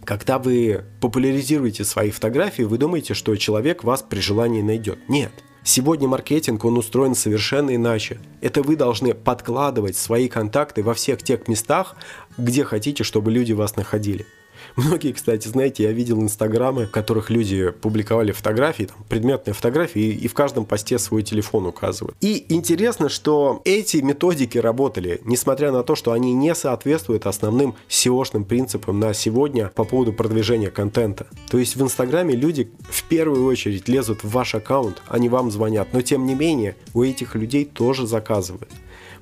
Когда 0.04 0.38
вы 0.38 0.84
популяризируете 1.00 1.84
свои 1.84 2.10
фотографии, 2.10 2.62
вы 2.62 2.78
думаете, 2.78 3.14
что 3.14 3.34
человек 3.36 3.84
вас 3.84 4.02
при 4.02 4.20
желании 4.20 4.62
найдет. 4.62 4.98
Нет. 5.08 5.32
Сегодня 5.62 6.06
маркетинг, 6.06 6.62
он 6.66 6.76
устроен 6.76 7.14
совершенно 7.14 7.74
иначе. 7.74 8.20
Это 8.42 8.62
вы 8.62 8.76
должны 8.76 9.14
подкладывать 9.14 9.96
свои 9.96 10.28
контакты 10.28 10.82
во 10.82 10.92
всех 10.92 11.22
тех 11.22 11.48
местах, 11.48 11.96
где 12.36 12.64
хотите, 12.64 13.02
чтобы 13.02 13.30
люди 13.30 13.52
вас 13.52 13.76
находили. 13.76 14.26
Многие, 14.76 15.12
кстати, 15.12 15.46
знаете, 15.46 15.84
я 15.84 15.92
видел 15.92 16.20
инстаграмы, 16.20 16.86
в 16.86 16.90
которых 16.90 17.30
люди 17.30 17.70
публиковали 17.70 18.32
фотографии, 18.32 18.84
там, 18.84 18.96
предметные 19.08 19.54
фотографии, 19.54 20.02
и, 20.02 20.10
и 20.24 20.28
в 20.28 20.34
каждом 20.34 20.64
посте 20.64 20.98
свой 20.98 21.22
телефон 21.22 21.66
указывают. 21.66 22.16
И 22.20 22.46
интересно, 22.48 23.08
что 23.08 23.62
эти 23.64 23.98
методики 23.98 24.58
работали, 24.58 25.20
несмотря 25.24 25.70
на 25.70 25.84
то, 25.84 25.94
что 25.94 26.10
они 26.10 26.32
не 26.32 26.54
соответствуют 26.56 27.26
основным 27.26 27.76
SEO-шным 27.88 28.44
принципам 28.44 28.98
на 28.98 29.14
сегодня 29.14 29.68
по 29.68 29.84
поводу 29.84 30.12
продвижения 30.12 30.70
контента. 30.70 31.28
То 31.48 31.58
есть 31.58 31.76
в 31.76 31.82
инстаграме 31.82 32.34
люди 32.34 32.72
в 32.80 33.04
первую 33.04 33.46
очередь 33.46 33.88
лезут 33.88 34.24
в 34.24 34.30
ваш 34.30 34.56
аккаунт, 34.56 35.02
они 35.06 35.28
вам 35.28 35.52
звонят, 35.52 35.92
но 35.92 36.02
тем 36.02 36.26
не 36.26 36.34
менее 36.34 36.74
у 36.94 37.04
этих 37.04 37.36
людей 37.36 37.64
тоже 37.64 38.06
заказывают. 38.06 38.70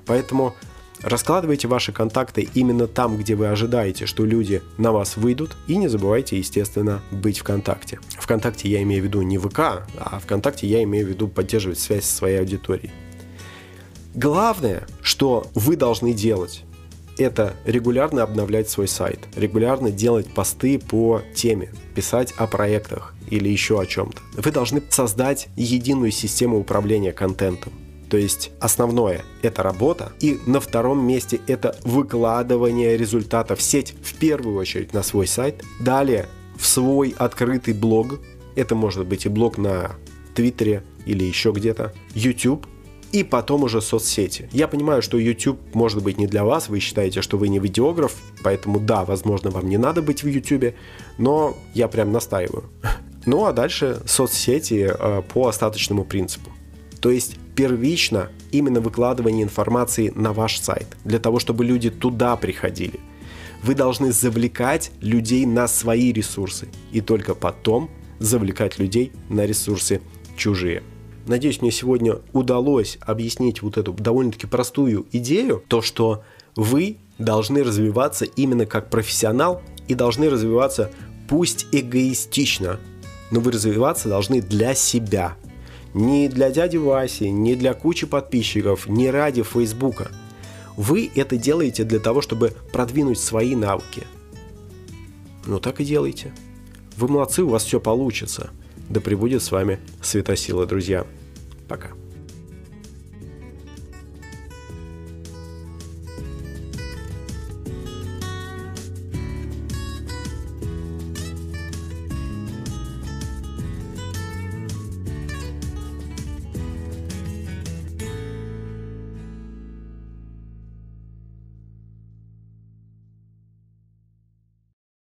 Поэтому 0.05 0.55
Раскладывайте 1.03 1.67
ваши 1.67 1.91
контакты 1.91 2.47
именно 2.53 2.87
там, 2.87 3.17
где 3.17 3.35
вы 3.35 3.47
ожидаете, 3.47 4.05
что 4.05 4.25
люди 4.25 4.61
на 4.77 4.93
вас 4.93 5.17
выйдут. 5.17 5.57
И 5.67 5.75
не 5.75 5.89
забывайте, 5.89 6.37
естественно, 6.37 7.01
быть 7.11 7.39
ВКонтакте. 7.39 7.99
ВКонтакте 8.17 8.69
я 8.69 8.81
имею 8.83 9.03
в 9.03 9.05
виду 9.05 9.21
не 9.21 9.37
ВК, 9.37 9.85
а 9.97 10.19
ВКонтакте 10.23 10.65
я 10.65 10.81
имею 10.83 11.05
в 11.05 11.09
виду 11.09 11.27
поддерживать 11.27 11.79
связь 11.79 12.05
со 12.05 12.15
своей 12.15 12.39
аудиторией. 12.39 12.91
Главное, 14.15 14.87
что 15.01 15.47
вы 15.55 15.75
должны 15.75 16.13
делать, 16.13 16.63
это 17.17 17.53
регулярно 17.65 18.23
обновлять 18.23 18.69
свой 18.69 18.87
сайт, 18.87 19.19
регулярно 19.35 19.91
делать 19.91 20.33
посты 20.33 20.79
по 20.79 21.21
теме, 21.35 21.69
писать 21.95 22.31
о 22.37 22.47
проектах 22.47 23.13
или 23.29 23.49
еще 23.49 23.79
о 23.79 23.85
чем-то. 23.85 24.21
Вы 24.37 24.51
должны 24.51 24.81
создать 24.89 25.49
единую 25.55 26.11
систему 26.11 26.59
управления 26.59 27.11
контентом. 27.11 27.73
То 28.13 28.17
есть 28.17 28.51
основное– 28.59 29.23
это 29.41 29.63
работа, 29.63 30.11
и 30.19 30.39
на 30.45 30.59
втором 30.59 31.03
месте 31.03 31.41
это 31.47 31.75
выкладывание 31.83 32.95
результатов 32.95 33.57
в 33.57 33.63
сеть, 33.63 33.95
в 34.03 34.13
первую 34.19 34.55
очередь 34.55 34.93
на 34.93 35.01
свой 35.01 35.25
сайт. 35.25 35.63
Далее 35.79 36.27
в 36.55 36.67
свой 36.67 37.15
открытый 37.17 37.73
блог, 37.73 38.19
это 38.55 38.75
может 38.75 39.07
быть 39.07 39.25
и 39.25 39.29
блог 39.29 39.57
на 39.57 39.95
Твиттере 40.35 40.83
или 41.07 41.23
еще 41.23 41.53
где-то, 41.53 41.91
YouTube, 42.13 42.67
и 43.11 43.23
потом 43.23 43.63
уже 43.63 43.81
соцсети. 43.81 44.47
Я 44.51 44.67
понимаю, 44.67 45.01
что 45.01 45.17
YouTube 45.17 45.59
может 45.73 46.03
быть 46.03 46.19
не 46.19 46.27
для 46.27 46.43
вас, 46.43 46.69
вы 46.69 46.81
считаете, 46.81 47.23
что 47.23 47.39
вы 47.39 47.47
не 47.47 47.57
видеограф, 47.57 48.15
поэтому 48.43 48.79
да, 48.79 49.05
возможно, 49.05 49.49
вам 49.49 49.67
не 49.67 49.77
надо 49.77 50.03
быть 50.03 50.21
в 50.21 50.27
YouTube, 50.27 50.75
но 51.17 51.57
я 51.73 51.87
прям 51.87 52.11
настаиваю. 52.11 52.65
Ну 53.25 53.45
а 53.45 53.53
дальше 53.53 54.03
соцсети 54.05 54.87
э, 54.87 55.23
по 55.33 55.47
остаточному 55.47 56.05
принципу. 56.05 56.52
То 57.03 57.11
есть 57.11 57.35
первично 57.53 58.29
именно 58.51 58.79
выкладывание 58.79 59.43
информации 59.43 60.13
на 60.15 60.31
ваш 60.31 60.57
сайт, 60.57 60.87
для 61.03 61.19
того, 61.19 61.37
чтобы 61.37 61.65
люди 61.65 61.89
туда 61.89 62.37
приходили. 62.37 63.01
Вы 63.61 63.75
должны 63.75 64.13
завлекать 64.13 64.89
людей 65.01 65.45
на 65.45 65.67
свои 65.67 66.13
ресурсы 66.13 66.69
и 66.93 67.01
только 67.01 67.35
потом 67.35 67.91
завлекать 68.19 68.79
людей 68.79 69.11
на 69.27 69.45
ресурсы 69.45 69.99
чужие. 70.37 70.81
Надеюсь, 71.27 71.61
мне 71.61 71.71
сегодня 71.71 72.19
удалось 72.31 72.97
объяснить 73.01 73.61
вот 73.61 73.77
эту 73.77 73.91
довольно-таки 73.91 74.47
простую 74.47 75.05
идею, 75.11 75.61
то, 75.67 75.81
что 75.81 76.23
вы 76.55 76.99
должны 77.17 77.65
развиваться 77.65 78.23
именно 78.23 78.65
как 78.65 78.89
профессионал 78.89 79.61
и 79.89 79.93
должны 79.93 80.29
развиваться 80.29 80.89
пусть 81.27 81.67
эгоистично, 81.73 82.79
но 83.29 83.41
вы 83.41 83.51
развиваться 83.51 84.07
должны 84.07 84.41
для 84.41 84.73
себя, 84.73 85.35
не 85.93 86.27
для 86.27 86.51
дяди 86.51 86.77
Васи, 86.77 87.29
не 87.29 87.55
для 87.55 87.73
кучи 87.73 88.05
подписчиков, 88.07 88.87
не 88.87 89.11
ради 89.11 89.43
Фейсбука. 89.43 90.11
Вы 90.75 91.11
это 91.15 91.37
делаете 91.37 91.83
для 91.83 91.99
того, 91.99 92.21
чтобы 92.21 92.53
продвинуть 92.71 93.19
свои 93.19 93.55
навыки. 93.55 94.03
Ну 95.45 95.59
так 95.59 95.81
и 95.81 95.85
делайте. 95.85 96.33
Вы 96.97 97.07
молодцы, 97.07 97.43
у 97.43 97.49
вас 97.49 97.63
все 97.63 97.79
получится. 97.79 98.49
Да 98.89 99.01
пребудет 99.01 99.43
с 99.43 99.51
вами 99.51 99.79
светосила, 100.01 100.65
друзья. 100.65 101.05
Пока. 101.67 101.91